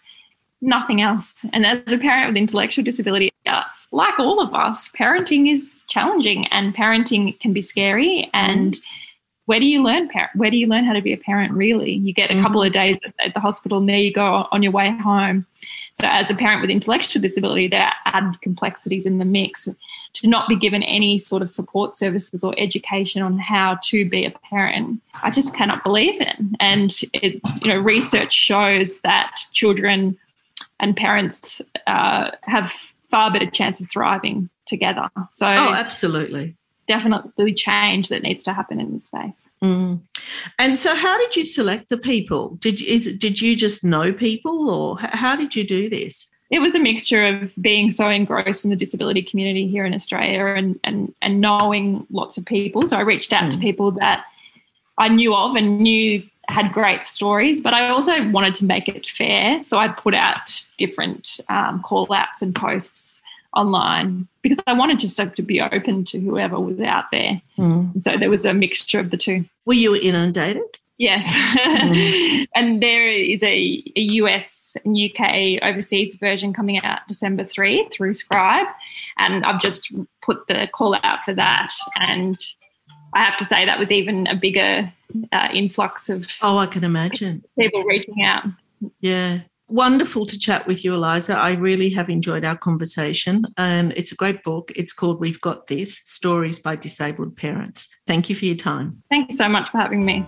nothing 0.61 1.03
else. 1.03 1.45
And 1.53 1.67
as 1.67 1.93
a 1.93 1.99
parent 1.99 2.29
with 2.29 2.37
intellectual 2.37 2.85
disability, 2.85 3.33
uh, 3.47 3.65
like 3.91 4.17
all 4.21 4.41
of 4.41 4.55
us, 4.55 4.89
parenting 4.91 5.51
is 5.51 5.83
challenging, 5.89 6.47
and 6.47 6.73
parenting 6.73 7.39
can 7.41 7.53
be 7.53 7.61
scary 7.61 8.31
and 8.33 8.75
mm 8.75 8.83
where 9.51 9.59
do 9.59 9.67
you 9.67 9.83
learn 9.83 10.09
parent? 10.09 10.31
Where 10.37 10.49
do 10.49 10.57
you 10.57 10.69
learn 10.69 10.85
how 10.85 10.93
to 10.93 11.03
be 11.03 11.13
a 11.13 11.17
parent? 11.17 11.53
Really, 11.53 11.95
you 11.95 12.13
get 12.13 12.31
a 12.31 12.35
mm-hmm. 12.35 12.43
couple 12.45 12.63
of 12.63 12.71
days 12.71 12.99
at 13.19 13.35
the 13.35 13.41
hospital, 13.41 13.79
and 13.79 13.89
there 13.89 13.99
you 13.99 14.13
go 14.13 14.47
on 14.53 14.63
your 14.63 14.71
way 14.71 14.97
home. 14.99 15.45
So, 15.95 16.07
as 16.07 16.31
a 16.31 16.37
parent 16.37 16.61
with 16.61 16.71
intellectual 16.71 17.21
disability, 17.21 17.67
there 17.67 17.83
are 17.83 17.95
added 18.05 18.41
complexities 18.43 19.07
in 19.07 19.19
the 19.19 19.25
mix. 19.25 19.69
To 20.15 20.29
not 20.29 20.49
be 20.49 20.55
given 20.55 20.85
any 20.85 21.19
sort 21.19 21.43
of 21.43 21.49
support 21.49 21.97
services 21.97 22.45
or 22.45 22.55
education 22.59 23.23
on 23.23 23.41
how 23.41 23.79
to 23.87 24.09
be 24.09 24.25
a 24.25 24.31
parent, 24.31 25.03
I 25.25 25.31
just 25.31 25.53
cannot 25.53 25.83
believe 25.83 26.21
it. 26.21 26.37
And 26.61 26.93
it, 27.13 27.41
you 27.61 27.75
know, 27.75 27.79
research 27.79 28.33
shows 28.33 29.01
that 29.01 29.35
children 29.53 30.17
and 30.79 30.97
parents 30.97 31.61
uh, 31.89 32.31
have 32.43 32.71
far 33.11 33.33
better 33.33 33.51
chance 33.51 33.81
of 33.81 33.91
thriving 33.91 34.49
together. 34.67 35.09
So, 35.31 35.49
oh, 35.49 35.73
absolutely 35.73 36.57
definitely 36.91 37.55
change 37.55 38.09
that 38.09 38.21
needs 38.21 38.43
to 38.43 38.53
happen 38.53 38.81
in 38.81 38.93
this 38.93 39.05
space. 39.05 39.49
Mm. 39.63 40.01
And 40.59 40.77
so, 40.77 40.93
how 40.93 41.17
did 41.19 41.37
you 41.37 41.45
select 41.45 41.89
the 41.89 41.97
people? 41.97 42.57
Did 42.57 42.81
you, 42.81 42.93
is, 42.93 43.17
did 43.17 43.41
you 43.41 43.55
just 43.55 43.85
know 43.85 44.13
people, 44.13 44.69
or 44.69 44.97
how 44.99 45.37
did 45.37 45.55
you 45.55 45.65
do 45.65 45.89
this? 45.89 46.29
It 46.51 46.59
was 46.59 46.75
a 46.75 46.81
mixture 46.81 47.25
of 47.25 47.55
being 47.61 47.93
so 47.93 48.09
engrossed 48.09 48.65
in 48.65 48.71
the 48.71 48.77
disability 48.77 49.23
community 49.23 49.69
here 49.69 49.85
in 49.85 49.95
Australia 49.95 50.47
and 50.47 50.81
and 50.83 51.15
and 51.23 51.41
knowing 51.41 52.07
lots 52.11 52.37
of 52.37 52.45
people. 52.45 52.83
So 52.89 52.97
I 52.97 53.03
reached 53.03 53.33
out 53.33 53.45
mm. 53.45 53.51
to 53.53 53.59
people 53.59 53.93
that 53.93 54.25
I 54.99 55.09
knew 55.09 55.33
of 55.33 55.55
and 55.55 55.79
knew 55.79 56.25
had 56.49 56.73
great 56.73 57.05
stories, 57.05 57.61
but 57.61 57.73
I 57.73 57.91
also 57.91 58.29
wanted 58.31 58.57
to 58.57 58.65
make 58.65 58.89
it 58.89 59.07
fair. 59.07 59.63
So 59.63 59.79
I 59.79 59.87
put 59.87 60.15
out 60.15 60.67
different 60.77 61.39
um, 61.49 61.83
call 61.83 62.13
outs 62.13 62.43
and 62.43 62.53
posts 62.53 63.23
online 63.55 64.29
because 64.43 64.61
I 64.67 64.73
wanted 64.73 64.99
just 64.99 65.17
to 65.17 65.43
be 65.43 65.61
open 65.61 66.05
to 66.05 66.21
whoever 66.21 66.59
was 66.59 66.81
out 66.81 67.07
there. 67.13 67.41
Mm. 67.59 68.03
so 68.03 68.17
there 68.17 68.31
was 68.31 68.45
a 68.45 68.55
mixture 68.55 69.01
of 69.01 69.11
the 69.11 69.17
two. 69.17 69.45
Were 69.67 69.75
you 69.75 69.95
inundated? 69.95 70.63
Yes. 70.99 71.35
Mm. 71.57 72.47
and 72.55 72.83
there 72.83 73.09
is 73.09 73.43
a, 73.43 73.83
a, 73.97 74.01
US 74.01 74.77
and 74.85 74.97
UK 74.97 75.63
overseas 75.63 76.15
version 76.17 76.53
coming 76.53 76.83
out 76.85 77.01
December 77.09 77.43
3 77.43 77.89
through 77.91 78.13
Scribe. 78.13 78.67
And 79.17 79.45
I've 79.45 79.61
just 79.61 79.93
put 80.23 80.47
the 80.47 80.69
call 80.73 80.95
out 81.03 81.25
for 81.25 81.33
that. 81.33 81.73
And 81.97 82.39
I 83.15 83.25
have 83.25 83.39
to 83.39 83.47
say 83.47 83.65
that 83.65 83.79
was 83.79 83.91
even 83.91 84.27
a 84.27 84.35
bigger 84.35 84.93
uh, 85.33 85.49
influx 85.55 86.11
of. 86.11 86.27
Oh, 86.43 86.59
I 86.59 86.67
can 86.67 86.85
imagine. 86.85 87.45
People 87.59 87.83
reaching 87.85 88.23
out. 88.23 88.45
Yeah 89.01 89.41
wonderful 89.71 90.27
to 90.27 90.39
chat 90.39 90.67
with 90.67 90.85
you, 90.85 90.95
Eliza. 90.95 91.37
I 91.37 91.53
really 91.53 91.91
have 91.91 92.11
enjoyed 92.11 92.45
our 92.45 92.57
conversation, 92.57 93.45
and 93.57 93.93
it's 93.97 94.13
a 94.13 94.17
great 94.17 94.43
book. 94.43 94.73
It's 94.77 94.93
called 94.93 95.21
We've 95.21 95.41
Got 95.41 95.69
This 95.69 96.01
Stories 96.05 96.59
by 96.59 96.77
Disabled 96.77 97.37
Parents. 97.37 97.89
Thank 98.07 98.29
you 98.29 98.37
for 98.37 98.47
your 98.47 98.57
time. 98.57 99.03
Thank 99.11 99.31
you 99.31 99.37
so 99.37 99.49
much 99.49 99.71
for 99.71 99.79
having 99.79 100.05
me. 100.05 100.27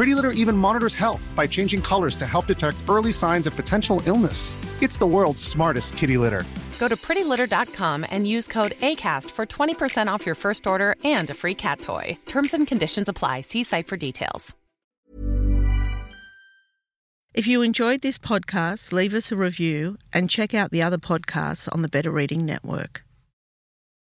Pretty 0.00 0.14
Litter 0.14 0.30
even 0.30 0.56
monitors 0.56 0.94
health 0.94 1.30
by 1.36 1.46
changing 1.46 1.82
colors 1.82 2.16
to 2.16 2.26
help 2.26 2.46
detect 2.46 2.78
early 2.88 3.12
signs 3.12 3.46
of 3.46 3.54
potential 3.54 4.00
illness. 4.06 4.56
It's 4.80 4.96
the 4.96 5.06
world's 5.06 5.42
smartest 5.42 5.98
kitty 5.98 6.16
litter. 6.16 6.42
Go 6.78 6.88
to 6.88 6.96
prettylitter.com 6.96 8.06
and 8.10 8.26
use 8.26 8.48
code 8.48 8.72
ACAST 8.80 9.30
for 9.30 9.44
20% 9.44 10.06
off 10.06 10.24
your 10.24 10.34
first 10.34 10.66
order 10.66 10.96
and 11.04 11.28
a 11.28 11.34
free 11.34 11.54
cat 11.54 11.82
toy. 11.82 12.16
Terms 12.24 12.54
and 12.54 12.66
conditions 12.66 13.10
apply. 13.10 13.42
See 13.42 13.62
site 13.62 13.86
for 13.88 13.98
details. 13.98 14.56
If 17.34 17.46
you 17.46 17.60
enjoyed 17.60 18.00
this 18.00 18.16
podcast, 18.16 18.92
leave 18.92 19.12
us 19.12 19.30
a 19.30 19.36
review 19.36 19.98
and 20.14 20.30
check 20.30 20.54
out 20.54 20.70
the 20.70 20.80
other 20.80 20.96
podcasts 20.96 21.68
on 21.70 21.82
the 21.82 21.90
Better 21.90 22.10
Reading 22.10 22.46
Network. 22.46 23.02